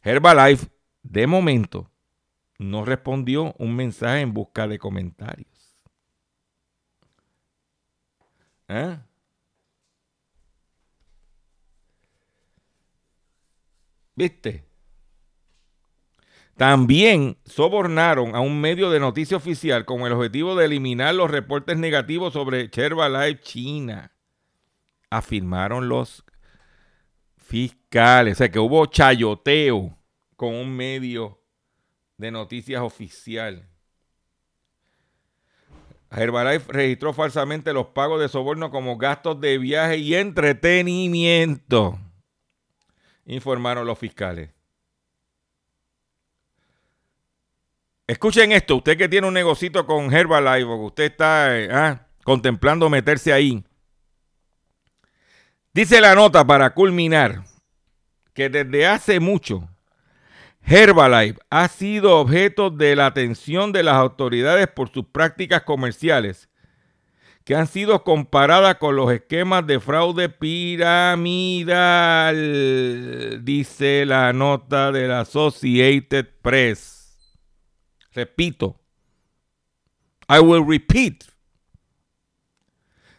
Herbalife, 0.05 0.67
de 1.01 1.25
momento, 1.25 1.89
no 2.59 2.85
respondió 2.85 3.55
un 3.57 3.75
mensaje 3.75 4.21
en 4.21 4.35
busca 4.35 4.67
de 4.67 4.77
comentarios. 4.77 5.75
¿Eh? 8.67 8.99
¿Viste? 14.15 14.63
También 16.55 17.39
sobornaron 17.43 18.35
a 18.35 18.41
un 18.41 18.61
medio 18.61 18.91
de 18.91 18.99
noticia 18.99 19.37
oficial 19.37 19.85
con 19.85 20.01
el 20.01 20.13
objetivo 20.13 20.55
de 20.55 20.65
eliminar 20.65 21.15
los 21.15 21.31
reportes 21.31 21.77
negativos 21.77 22.33
sobre 22.33 22.69
Herbalife 22.71 23.41
China. 23.41 24.15
Afirmaron 25.09 25.89
los 25.89 26.23
fiscales. 27.37 28.33
O 28.33 28.37
sea 28.37 28.51
que 28.51 28.59
hubo 28.59 28.85
chayoteo 28.85 29.94
con 30.35 30.53
un 30.53 30.75
medio 30.75 31.41
de 32.17 32.31
noticias 32.31 32.81
oficial. 32.81 33.69
Herbalife 36.11 36.71
registró 36.71 37.13
falsamente 37.13 37.73
los 37.73 37.87
pagos 37.87 38.21
de 38.21 38.29
soborno 38.29 38.71
como 38.71 38.97
gastos 38.97 39.41
de 39.41 39.57
viaje 39.57 39.97
y 39.97 40.15
entretenimiento, 40.15 41.99
informaron 43.25 43.85
los 43.85 43.99
fiscales. 43.99 44.51
Escuchen 48.07 48.51
esto, 48.51 48.77
usted 48.77 48.97
que 48.97 49.09
tiene 49.09 49.27
un 49.27 49.33
negocito 49.33 49.85
con 49.85 50.13
Herbalife 50.13 50.69
usted 50.69 51.05
está 51.05 51.57
eh, 51.57 51.69
ah, 51.71 52.07
contemplando 52.23 52.87
meterse 52.89 53.33
ahí. 53.33 53.63
Dice 55.73 55.99
la 55.99 56.13
nota 56.13 56.45
para 56.45 56.73
culminar 56.73 57.43
que 58.33 58.47
desde 58.47 58.85
hace 58.85 59.19
mucho 59.19 59.67
Herbalife 60.67 61.39
ha 61.49 61.67
sido 61.67 62.17
objeto 62.19 62.71
de 62.71 62.95
la 62.95 63.05
atención 63.05 63.71
de 63.71 63.83
las 63.83 63.95
autoridades 63.95 64.67
por 64.67 64.89
sus 64.89 65.05
prácticas 65.05 65.61
comerciales 65.61 66.49
que 67.45 67.55
han 67.55 67.67
sido 67.67 68.03
comparadas 68.03 68.77
con 68.77 68.95
los 68.95 69.11
esquemas 69.11 69.67
de 69.67 69.79
fraude 69.79 70.29
piramidal, 70.29 71.21
dice 73.43 74.03
la 74.07 74.33
nota 74.33 74.91
de 74.91 75.07
la 75.07 75.19
Associated 75.19 76.25
Press. 76.41 77.15
Repito, 78.13 78.79
I 80.27 80.39
will 80.39 80.65
repeat. 80.67 81.23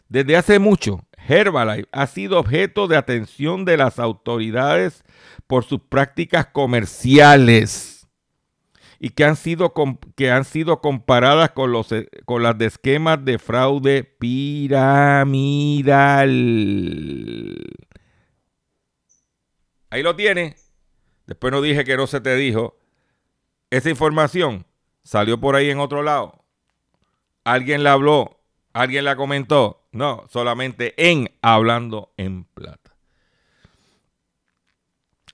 Desde 0.09 0.35
hace 0.35 0.59
mucho, 0.59 1.06
Herbalife 1.27 1.89
ha 1.91 2.07
sido 2.07 2.39
objeto 2.39 2.87
de 2.87 2.97
atención 2.97 3.65
de 3.65 3.77
las 3.77 3.99
autoridades 3.99 5.03
por 5.47 5.63
sus 5.63 5.81
prácticas 5.81 6.47
comerciales 6.47 8.07
y 8.99 9.09
que 9.09 9.25
han 9.25 9.35
sido, 9.35 9.73
que 10.15 10.31
han 10.31 10.45
sido 10.45 10.81
comparadas 10.81 11.51
con, 11.51 11.71
los, 11.71 11.89
con 12.25 12.43
las 12.43 12.57
de 12.57 12.65
esquemas 12.65 13.23
de 13.23 13.37
fraude 13.37 14.03
piramidal. 14.03 15.27
Ahí 19.89 20.03
lo 20.03 20.15
tiene. 20.15 20.55
Después 21.27 21.51
no 21.51 21.61
dije 21.61 21.83
que 21.83 21.97
no 21.97 22.07
se 22.07 22.21
te 22.21 22.35
dijo. 22.35 22.77
Esa 23.69 23.89
información 23.89 24.65
salió 25.03 25.39
por 25.39 25.55
ahí 25.55 25.69
en 25.69 25.79
otro 25.79 26.01
lado. 26.01 26.43
Alguien 27.43 27.83
la 27.83 27.93
habló 27.93 28.37
¿Alguien 28.77 29.05
la 29.05 29.15
comentó? 29.15 29.76
No, 29.91 30.25
solamente 30.29 30.93
en 30.97 31.31
Hablando 31.41 32.11
en 32.17 32.43
Plata. 32.43 32.95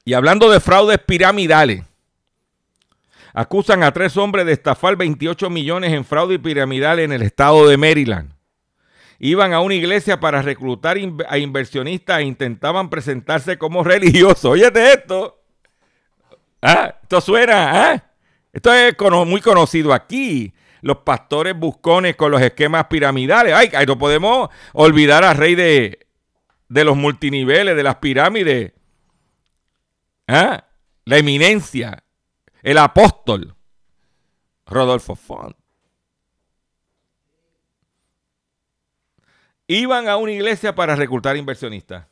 Y 0.05 0.13
hablando 0.13 0.49
de 0.49 0.59
fraudes 0.59 0.99
piramidales, 0.99 1.83
acusan 3.33 3.83
a 3.83 3.91
tres 3.91 4.17
hombres 4.17 4.45
de 4.45 4.53
estafar 4.53 4.95
28 4.95 5.49
millones 5.49 5.93
en 5.93 6.05
fraude 6.05 6.39
piramidal 6.39 6.99
en 6.99 7.11
el 7.11 7.21
estado 7.21 7.67
de 7.67 7.77
Maryland. 7.77 8.33
Iban 9.19 9.53
a 9.53 9.61
una 9.61 9.75
iglesia 9.75 10.19
para 10.19 10.41
reclutar 10.41 10.97
a 11.29 11.37
inversionistas 11.37 12.19
e 12.19 12.23
intentaban 12.23 12.89
presentarse 12.89 13.57
como 13.57 13.83
religiosos. 13.83 14.45
Óyete 14.45 14.93
esto. 14.93 15.39
Ah, 16.61 16.95
esto 17.01 17.21
suena, 17.21 17.91
¿ah? 17.91 18.03
Esto 18.51 18.73
es 18.73 18.95
muy 19.25 19.41
conocido 19.41 19.93
aquí. 19.93 20.53
Los 20.83 20.97
pastores 20.97 21.57
buscones 21.57 22.15
con 22.15 22.29
los 22.29 22.41
esquemas 22.41 22.85
piramidales. 22.85 23.55
Ay, 23.55 23.85
no 23.87 23.97
podemos 23.97 24.49
olvidar 24.73 25.23
al 25.23 25.35
rey 25.35 25.55
de, 25.55 26.07
de 26.69 26.83
los 26.83 26.95
multiniveles, 26.95 27.75
de 27.75 27.83
las 27.83 27.95
pirámides. 27.95 28.73
¿Ah? 30.27 30.65
La 31.05 31.17
eminencia, 31.17 32.03
el 32.61 32.77
apóstol, 32.77 33.55
Rodolfo 34.67 35.15
Font. 35.15 35.55
Iban 39.67 40.07
a 40.07 40.17
una 40.17 40.33
iglesia 40.33 40.75
para 40.75 40.95
reclutar 40.95 41.37
inversionistas 41.37 42.05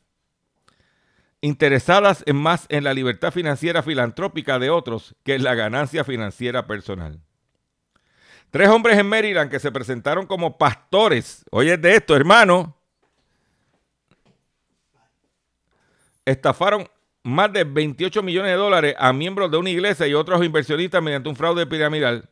interesadas 1.42 2.24
en 2.28 2.36
más 2.36 2.68
en 2.70 2.84
la 2.84 2.94
libertad 2.94 3.32
financiera 3.32 3.84
filantrópica 3.84 4.60
de 4.60 4.70
otros 4.70 5.16
que 5.24 5.36
en 5.36 5.44
la 5.44 5.56
ganancia 5.56 6.04
financiera 6.04 6.68
personal. 6.68 7.20
Tres 8.52 8.68
hombres 8.68 8.98
en 8.98 9.08
Maryland 9.08 9.50
que 9.50 9.60
se 9.60 9.72
presentaron 9.72 10.26
como 10.26 10.58
pastores, 10.58 11.46
oye 11.52 11.78
de 11.78 11.96
esto, 11.96 12.18
hermano, 12.18 12.76
estafaron 16.26 16.88
más 17.24 17.54
de 17.54 17.64
28 17.64 18.22
millones 18.22 18.52
de 18.52 18.58
dólares 18.58 18.96
a 18.98 19.14
miembros 19.14 19.52
de 19.52 19.58
una 19.58 19.70
iglesia 19.70 20.06
y 20.06 20.14
otros 20.14 20.44
inversionistas 20.44 21.02
mediante 21.02 21.30
un 21.30 21.38
fraude 21.38 21.66
piramidal, 21.66 22.30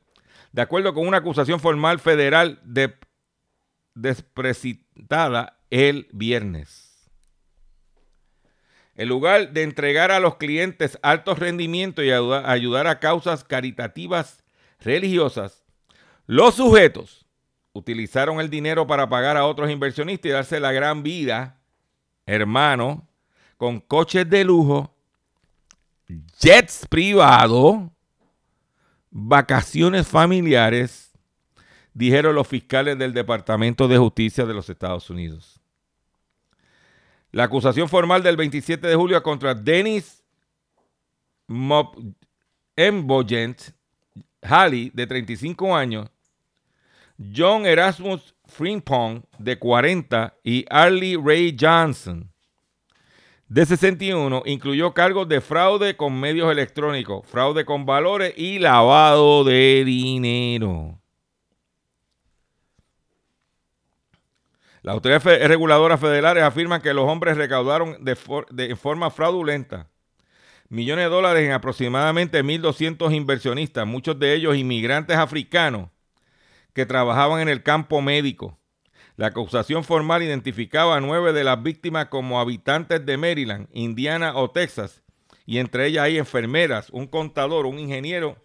de 0.51 0.61
acuerdo 0.61 0.93
con 0.93 1.07
una 1.07 1.17
acusación 1.17 1.61
formal 1.61 1.99
federal 1.99 2.59
de, 2.63 2.93
desprecitada 3.93 5.57
el 5.69 6.09
viernes. 6.11 7.09
En 8.95 9.07
lugar 9.07 9.53
de 9.53 9.63
entregar 9.63 10.11
a 10.11 10.19
los 10.19 10.35
clientes 10.35 10.99
altos 11.01 11.39
rendimientos 11.39 12.03
y 12.03 12.11
ayudar 12.11 12.87
a 12.87 12.99
causas 12.99 13.45
caritativas 13.45 14.43
religiosas, 14.81 15.58
los 16.29 16.53
sujetos 16.53 17.25
utilizaron 17.73 18.39
el 18.39 18.51
dinero 18.51 18.85
para 18.85 19.09
pagar 19.09 19.35
a 19.35 19.47
otros 19.47 19.71
inversionistas 19.71 20.29
y 20.29 20.31
darse 20.31 20.59
la 20.59 20.71
gran 20.71 21.01
vida, 21.01 21.59
hermano, 22.27 23.07
con 23.57 23.79
coches 23.79 24.29
de 24.29 24.43
lujo, 24.43 24.93
jets 26.39 26.85
privados, 26.87 27.79
vacaciones 29.09 30.07
familiares, 30.07 31.11
dijeron 31.95 32.35
los 32.35 32.47
fiscales 32.47 32.99
del 32.99 33.11
Departamento 33.11 33.87
de 33.87 33.97
Justicia 33.97 34.45
de 34.45 34.53
los 34.53 34.69
Estados 34.69 35.09
Unidos. 35.09 35.59
La 37.31 37.45
acusación 37.45 37.89
formal 37.89 38.21
del 38.21 38.37
27 38.37 38.85
de 38.85 38.95
julio 38.95 39.23
contra 39.23 39.55
Dennis 39.55 40.23
Mbogent 42.77 43.61
Halley, 44.43 44.91
de 44.93 45.07
35 45.07 45.75
años, 45.75 46.11
John 47.19 47.65
Erasmus 47.65 48.33
Frimpong, 48.47 49.23
de 49.37 49.59
40, 49.59 50.35
y 50.43 50.65
Arlie 50.69 51.17
Ray 51.21 51.55
Johnson, 51.59 52.31
de 53.49 53.65
61, 53.65 54.43
incluyó 54.45 54.93
cargos 54.93 55.27
de 55.27 55.41
fraude 55.41 55.97
con 55.97 56.17
medios 56.17 56.49
electrónicos, 56.51 57.27
fraude 57.27 57.65
con 57.65 57.85
valores 57.85 58.33
y 58.37 58.59
lavado 58.59 59.43
de 59.43 59.83
dinero. 59.85 60.99
Las 64.81 64.93
autoridades 64.93 65.47
reguladoras 65.47 65.99
federales 65.99 66.43
afirman 66.43 66.81
que 66.81 66.93
los 66.93 67.05
hombres 67.05 67.35
recaudaron 67.35 67.97
de, 68.03 68.75
forma 68.77 69.11
fraudulenta 69.11 69.89
millones 70.69 71.05
de 71.05 71.09
dólares 71.09 71.43
en 71.43 71.51
aproximadamente 71.51 72.43
1.200 72.43 73.13
inversionistas, 73.13 73.85
muchos 73.85 74.17
de 74.19 74.35
ellos 74.35 74.55
inmigrantes 74.55 75.17
africanos 75.17 75.89
que 76.73 76.85
trabajaban 76.85 77.41
en 77.41 77.49
el 77.49 77.63
campo 77.63 78.01
médico. 78.01 78.59
La 79.15 79.27
acusación 79.27 79.83
formal 79.83 80.23
identificaba 80.23 80.95
a 80.95 81.01
nueve 81.01 81.33
de 81.33 81.43
las 81.43 81.61
víctimas 81.61 82.05
como 82.05 82.39
habitantes 82.39 83.05
de 83.05 83.17
Maryland, 83.17 83.67
Indiana 83.73 84.35
o 84.35 84.49
Texas, 84.49 85.03
y 85.45 85.57
entre 85.57 85.87
ellas 85.87 86.05
hay 86.05 86.17
enfermeras, 86.17 86.89
un 86.91 87.07
contador, 87.07 87.65
un 87.65 87.79
ingeniero 87.79 88.37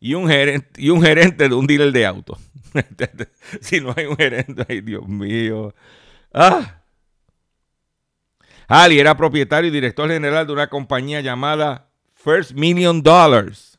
y 0.00 0.14
un 0.14 0.28
gerente, 0.28 0.80
y 0.80 0.90
un 0.90 1.00
gerente 1.02 1.48
de 1.48 1.54
un 1.54 1.66
dealer 1.66 1.92
de 1.92 2.04
autos. 2.06 2.38
si 3.60 3.80
no 3.80 3.94
hay 3.96 4.06
un 4.06 4.16
gerente, 4.16 4.66
ay 4.68 4.80
Dios 4.80 5.06
mío. 5.08 5.74
Ah. 6.32 6.82
Ali 8.66 8.98
era 8.98 9.16
propietario 9.16 9.68
y 9.68 9.72
director 9.72 10.10
general 10.10 10.46
de 10.46 10.52
una 10.52 10.68
compañía 10.68 11.22
llamada 11.22 11.88
First 12.14 12.52
Million 12.52 13.02
Dollars, 13.02 13.78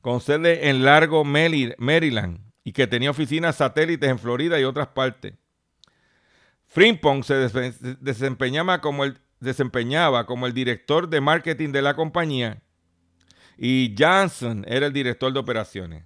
con 0.00 0.20
sede 0.20 0.68
en 0.70 0.84
Largo, 0.84 1.22
Maryland, 1.22 2.47
y 2.68 2.72
que 2.72 2.86
tenía 2.86 3.10
oficinas 3.10 3.56
satélites 3.56 4.10
en 4.10 4.18
Florida 4.18 4.60
y 4.60 4.64
otras 4.64 4.88
partes. 4.88 5.32
Frimpong 6.66 7.24
se 7.24 7.50
desempeñaba 7.98 8.82
como 8.82 9.04
el, 9.04 10.52
director 10.52 11.08
de 11.08 11.22
marketing 11.22 11.72
de 11.72 11.80
la 11.80 11.96
compañía 11.96 12.60
y 13.56 13.94
Johnson 13.98 14.66
era 14.68 14.84
el 14.84 14.92
director 14.92 15.32
de 15.32 15.38
operaciones. 15.38 16.04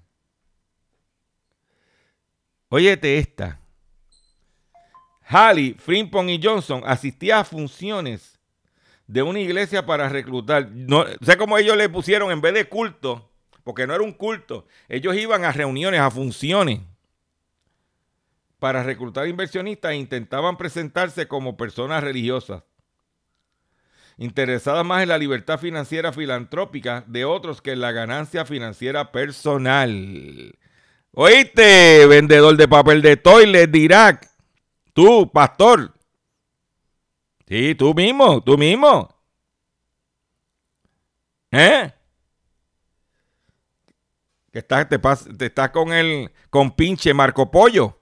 Óyete 2.69 3.19
esta. 3.19 3.59
Halley, 5.25 5.75
Frimpong 5.75 6.29
y 6.29 6.41
Johnson 6.41 6.83
asistían 6.87 7.41
a 7.41 7.45
funciones 7.45 8.39
de 9.09 9.25
una 9.25 9.41
iglesia 9.41 9.85
para 9.85 10.09
reclutar. 10.09 10.71
No, 10.71 11.07
sé 11.23 11.37
cómo 11.37 11.59
ellos 11.59 11.77
le 11.77 11.89
pusieron 11.89 12.31
en 12.31 12.41
vez 12.41 12.55
de 12.55 12.69
culto, 12.69 13.32
porque 13.65 13.87
no 13.87 13.95
era 13.95 14.03
un 14.03 14.13
culto. 14.13 14.67
Ellos 14.89 15.17
iban 15.17 15.45
a 15.45 15.53
reuniones, 15.53 16.01
a 16.01 16.11
funciones 16.11 16.81
para 18.59 18.83
reclutar 18.83 19.27
inversionistas 19.27 19.93
e 19.93 19.97
intentaban 19.97 20.57
presentarse 20.57 21.27
como 21.27 21.57
personas 21.57 22.05
religiosas 22.05 22.63
interesadas 24.19 24.85
más 24.85 25.03
en 25.03 25.09
la 25.09 25.19
libertad 25.19 25.59
financiera 25.59 26.13
filantrópica 26.13 27.05
de 27.07 27.25
otros 27.25 27.61
que 27.61 27.73
en 27.73 27.81
la 27.81 27.93
ganancia 27.93 28.45
financiera 28.45 29.11
personal. 29.11 30.55
Oíste, 31.13 32.07
vendedor 32.07 32.57
de 32.57 32.69
papel 32.69 33.03
de 33.03 33.17
toilet 33.17 33.71
de 33.71 33.79
Irak. 33.79 34.31
Tú, 34.93 35.31
pastor. 35.31 35.93
Sí, 37.49 37.75
tú 37.75 37.95
mismo, 37.95 38.43
tú 38.43 38.57
mismo. 38.57 39.09
¿Eh? 41.51 41.93
Que 44.53 44.62
te, 44.62 44.98
te 44.98 45.46
estás 45.46 45.70
con 45.70 45.92
el 45.92 46.30
con 46.50 46.72
pinche 46.72 47.14
Marco 47.14 47.50
Pollo. 47.50 47.98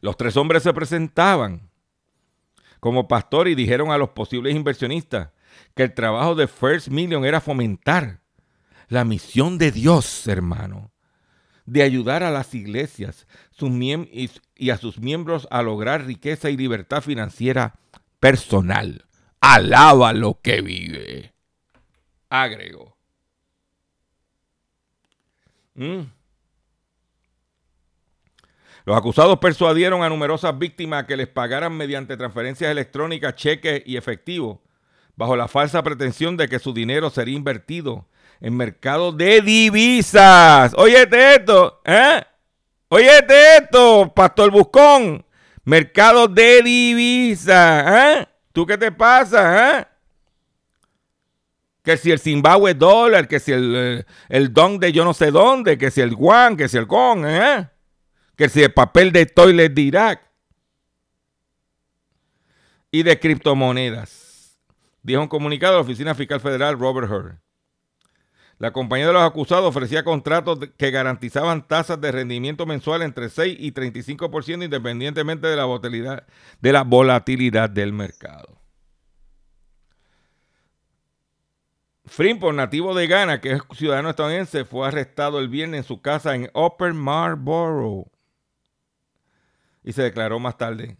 Los 0.00 0.16
tres 0.16 0.36
hombres 0.36 0.62
se 0.62 0.72
presentaban 0.72 1.68
como 2.80 3.08
pastor 3.08 3.48
y 3.48 3.54
dijeron 3.54 3.90
a 3.90 3.98
los 3.98 4.10
posibles 4.10 4.54
inversionistas 4.54 5.30
que 5.74 5.82
el 5.84 5.94
trabajo 5.94 6.34
de 6.34 6.46
First 6.46 6.88
Million 6.88 7.24
era 7.24 7.40
fomentar 7.40 8.20
la 8.88 9.04
misión 9.04 9.58
de 9.58 9.70
Dios, 9.70 10.26
hermano, 10.26 10.92
de 11.66 11.82
ayudar 11.82 12.22
a 12.22 12.30
las 12.30 12.54
iglesias 12.54 13.26
sus 13.50 13.70
y 14.56 14.70
a 14.70 14.78
sus 14.78 14.98
miembros 14.98 15.46
a 15.50 15.62
lograr 15.62 16.04
riqueza 16.04 16.50
y 16.50 16.56
libertad 16.56 17.02
financiera 17.02 17.78
personal. 18.20 19.06
Alaba 19.40 20.12
lo 20.12 20.40
que 20.40 20.62
vive. 20.62 21.34
Agregó. 22.30 22.97
Mm. 25.78 26.10
Los 28.84 28.96
acusados 28.96 29.38
persuadieron 29.38 30.02
a 30.02 30.08
numerosas 30.08 30.58
víctimas 30.58 31.04
que 31.04 31.16
les 31.16 31.28
pagaran 31.28 31.76
mediante 31.76 32.16
transferencias 32.16 32.70
electrónicas, 32.70 33.36
cheques 33.36 33.82
y 33.86 33.96
efectivo, 33.96 34.60
bajo 35.14 35.36
la 35.36 35.46
falsa 35.46 35.82
pretensión 35.82 36.36
de 36.36 36.48
que 36.48 36.58
su 36.58 36.72
dinero 36.72 37.10
sería 37.10 37.36
invertido 37.36 38.08
en 38.40 38.56
mercados 38.56 39.16
de 39.16 39.40
divisas. 39.40 40.74
Óyete 40.76 41.36
esto, 41.36 41.80
¿eh? 41.84 42.22
Óyete 42.88 43.56
esto, 43.58 44.12
Pastor 44.14 44.50
Buscón. 44.50 45.24
Mercados 45.64 46.34
de 46.34 46.62
divisas, 46.62 47.84
¿eh? 47.86 48.28
¿Tú 48.52 48.66
qué 48.66 48.78
te 48.78 48.90
pasa, 48.90 49.78
eh? 49.78 49.86
Que 51.88 51.96
si 51.96 52.10
el 52.10 52.18
Zimbabue 52.18 52.74
dólar, 52.74 53.26
que 53.28 53.40
si 53.40 53.50
el, 53.50 53.74
eh, 53.74 54.04
el 54.28 54.52
don 54.52 54.78
de 54.78 54.92
yo 54.92 55.06
no 55.06 55.14
sé 55.14 55.30
dónde, 55.30 55.78
que 55.78 55.90
si 55.90 56.02
el 56.02 56.14
guan, 56.14 56.54
que 56.54 56.68
si 56.68 56.76
el 56.76 56.86
con, 56.86 57.26
¿eh? 57.26 57.66
que 58.36 58.50
si 58.50 58.62
el 58.62 58.74
papel 58.74 59.10
de 59.10 59.24
toilet 59.24 59.72
de 59.72 59.80
Irak 59.80 60.20
y 62.90 63.04
de 63.04 63.18
criptomonedas. 63.18 64.60
Dijo 65.02 65.22
un 65.22 65.28
comunicado 65.28 65.72
de 65.72 65.78
la 65.78 65.82
Oficina 65.82 66.14
Fiscal 66.14 66.42
Federal 66.42 66.78
Robert 66.78 67.10
Hur. 67.10 67.40
La 68.58 68.70
compañía 68.70 69.06
de 69.06 69.14
los 69.14 69.22
acusados 69.22 69.64
ofrecía 69.64 70.04
contratos 70.04 70.58
que 70.76 70.90
garantizaban 70.90 71.66
tasas 71.66 71.98
de 72.02 72.12
rendimiento 72.12 72.66
mensual 72.66 73.00
entre 73.00 73.30
6 73.30 73.56
y 73.58 73.72
35% 73.72 74.62
independientemente 74.62 75.46
de 75.46 75.56
la 75.56 75.64
volatilidad, 75.64 76.26
de 76.60 76.72
la 76.74 76.84
volatilidad 76.84 77.70
del 77.70 77.94
mercado. 77.94 78.57
Freeport, 82.08 82.56
nativo 82.56 82.94
de 82.94 83.06
Ghana, 83.06 83.40
que 83.40 83.52
es 83.52 83.62
ciudadano 83.76 84.10
estadounidense, 84.10 84.64
fue 84.64 84.86
arrestado 84.88 85.38
el 85.38 85.48
viernes 85.48 85.78
en 85.78 85.84
su 85.84 86.00
casa 86.00 86.34
en 86.34 86.50
Upper 86.54 86.94
Marlboro 86.94 88.06
y 89.84 89.92
se 89.92 90.02
declaró 90.02 90.38
más 90.38 90.56
tarde 90.58 90.98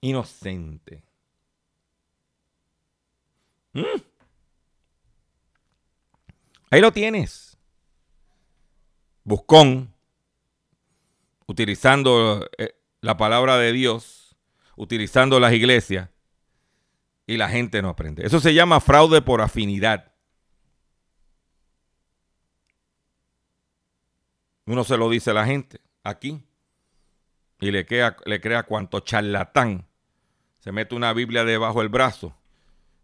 inocente. 0.00 1.02
¿Mm? 3.72 4.00
Ahí 6.70 6.80
lo 6.80 6.92
tienes. 6.92 7.56
Buscón, 9.24 9.92
utilizando 11.46 12.48
eh, 12.58 12.74
la 13.00 13.16
palabra 13.16 13.56
de 13.56 13.72
Dios, 13.72 14.36
utilizando 14.76 15.40
las 15.40 15.52
iglesias, 15.52 16.10
y 17.26 17.36
la 17.36 17.48
gente 17.48 17.82
no 17.82 17.88
aprende. 17.88 18.24
Eso 18.24 18.40
se 18.40 18.54
llama 18.54 18.80
fraude 18.80 19.20
por 19.20 19.40
afinidad. 19.40 20.12
Uno 24.64 24.84
se 24.84 24.96
lo 24.96 25.10
dice 25.10 25.30
a 25.30 25.34
la 25.34 25.46
gente 25.46 25.80
aquí 26.02 26.42
y 27.60 27.70
le 27.70 27.86
crea, 27.86 28.62
cuanto 28.64 29.00
charlatán 29.00 29.86
se 30.58 30.72
mete 30.72 30.94
una 30.94 31.12
Biblia 31.12 31.44
debajo 31.44 31.80
del 31.80 31.88
brazo 31.88 32.36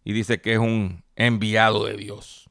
y 0.05 0.13
dice 0.13 0.41
que 0.41 0.55
es 0.55 0.59
un 0.59 1.05
enviado 1.15 1.85
de 1.87 1.97
Dios. 1.97 2.51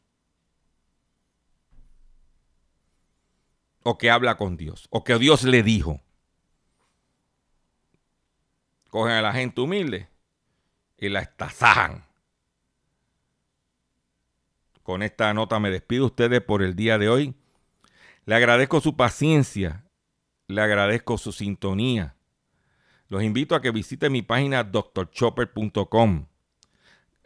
O 3.84 3.97
que 3.97 4.11
habla 4.11 4.38
con 4.38 4.57
Dios. 4.57 4.88
O 4.91 5.03
que 5.03 5.17
Dios 5.17 5.43
le 5.43 5.63
dijo. 5.63 6.01
Cogen 8.89 9.13
a 9.13 9.22
la 9.22 9.34
gente 9.34 9.59
humilde 9.59 10.11
y 11.02 11.10
la 11.10 11.20
estazajan. 11.20 12.06
Con 14.84 15.04
esta 15.04 15.34
nota 15.34 15.60
me 15.60 15.70
despido 15.70 16.06
ustedes 16.06 16.41
por 16.41 16.62
el 16.62 16.76
día 16.76 16.97
de 16.97 17.10
hoy. 17.10 17.36
Le 18.26 18.36
agradezco 18.36 18.80
su 18.80 18.95
paciencia, 18.95 19.84
le 20.47 20.62
agradezco 20.62 21.18
su 21.18 21.32
sintonía. 21.32 22.16
Los 23.08 23.24
invito 23.24 23.56
a 23.56 23.62
que 23.62 23.72
visite 23.72 24.10
mi 24.10 24.22
página 24.22 24.64
drchopper.com. 24.64 26.28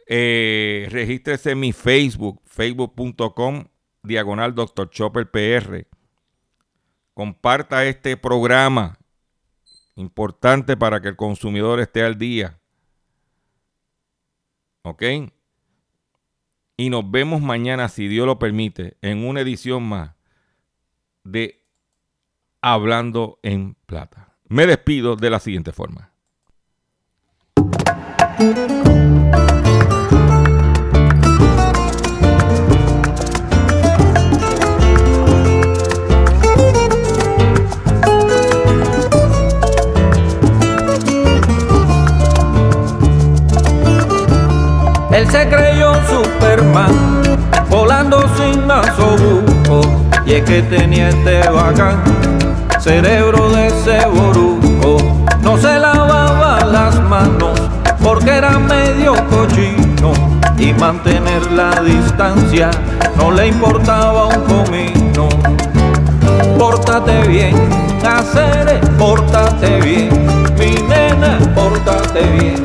Eh, 0.08 0.88
regístrese 0.90 1.50
en 1.50 1.60
mi 1.60 1.72
Facebook, 1.72 2.40
facebook.com, 2.44 3.66
diagonal 4.02 4.54
Dr. 4.54 4.88
Chopper 4.88 5.30
PR. 5.30 5.86
Comparta 7.12 7.84
este 7.84 8.16
programa, 8.16 8.98
importante 9.96 10.76
para 10.76 11.00
que 11.00 11.08
el 11.08 11.16
consumidor 11.16 11.80
esté 11.80 12.02
al 12.02 12.16
día. 12.16 12.58
¿Ok? 14.86 15.02
Y 16.76 16.90
nos 16.90 17.10
vemos 17.10 17.42
mañana, 17.42 17.88
si 17.88 18.06
Dios 18.06 18.24
lo 18.24 18.38
permite, 18.38 18.96
en 19.02 19.26
una 19.26 19.40
edición 19.40 19.82
más 19.82 20.12
de 21.24 21.64
Hablando 22.60 23.40
en 23.42 23.74
Plata. 23.86 24.36
Me 24.48 24.64
despido 24.64 25.16
de 25.16 25.30
la 25.30 25.40
siguiente 25.40 25.72
forma. 25.72 26.12
Se 45.36 45.48
creyó 45.48 45.92
Superman, 46.08 47.22
volando 47.68 48.24
sin 48.38 48.66
nasobuco, 48.66 49.82
y 50.24 50.32
es 50.32 50.44
que 50.44 50.62
tenía 50.62 51.10
este 51.10 51.46
bacán, 51.50 52.02
cerebro 52.80 53.50
de 53.50 53.68
ceboruco. 53.84 54.96
No 55.42 55.58
se 55.58 55.78
lavaba 55.78 56.64
las 56.64 56.98
manos 57.02 57.60
porque 58.02 58.30
era 58.30 58.58
medio 58.58 59.12
cochino 59.28 60.12
y 60.56 60.72
mantener 60.72 61.52
la 61.52 61.82
distancia 61.82 62.70
no 63.18 63.30
le 63.30 63.48
importaba 63.48 64.28
un 64.28 64.40
comino. 64.44 65.28
Pórtate 66.58 67.28
bien, 67.28 67.54
hacer, 68.02 68.80
pórtate 68.96 69.80
bien, 69.82 70.08
mi 70.58 70.80
nena, 70.88 71.38
pórtate 71.54 72.22
bien, 72.40 72.64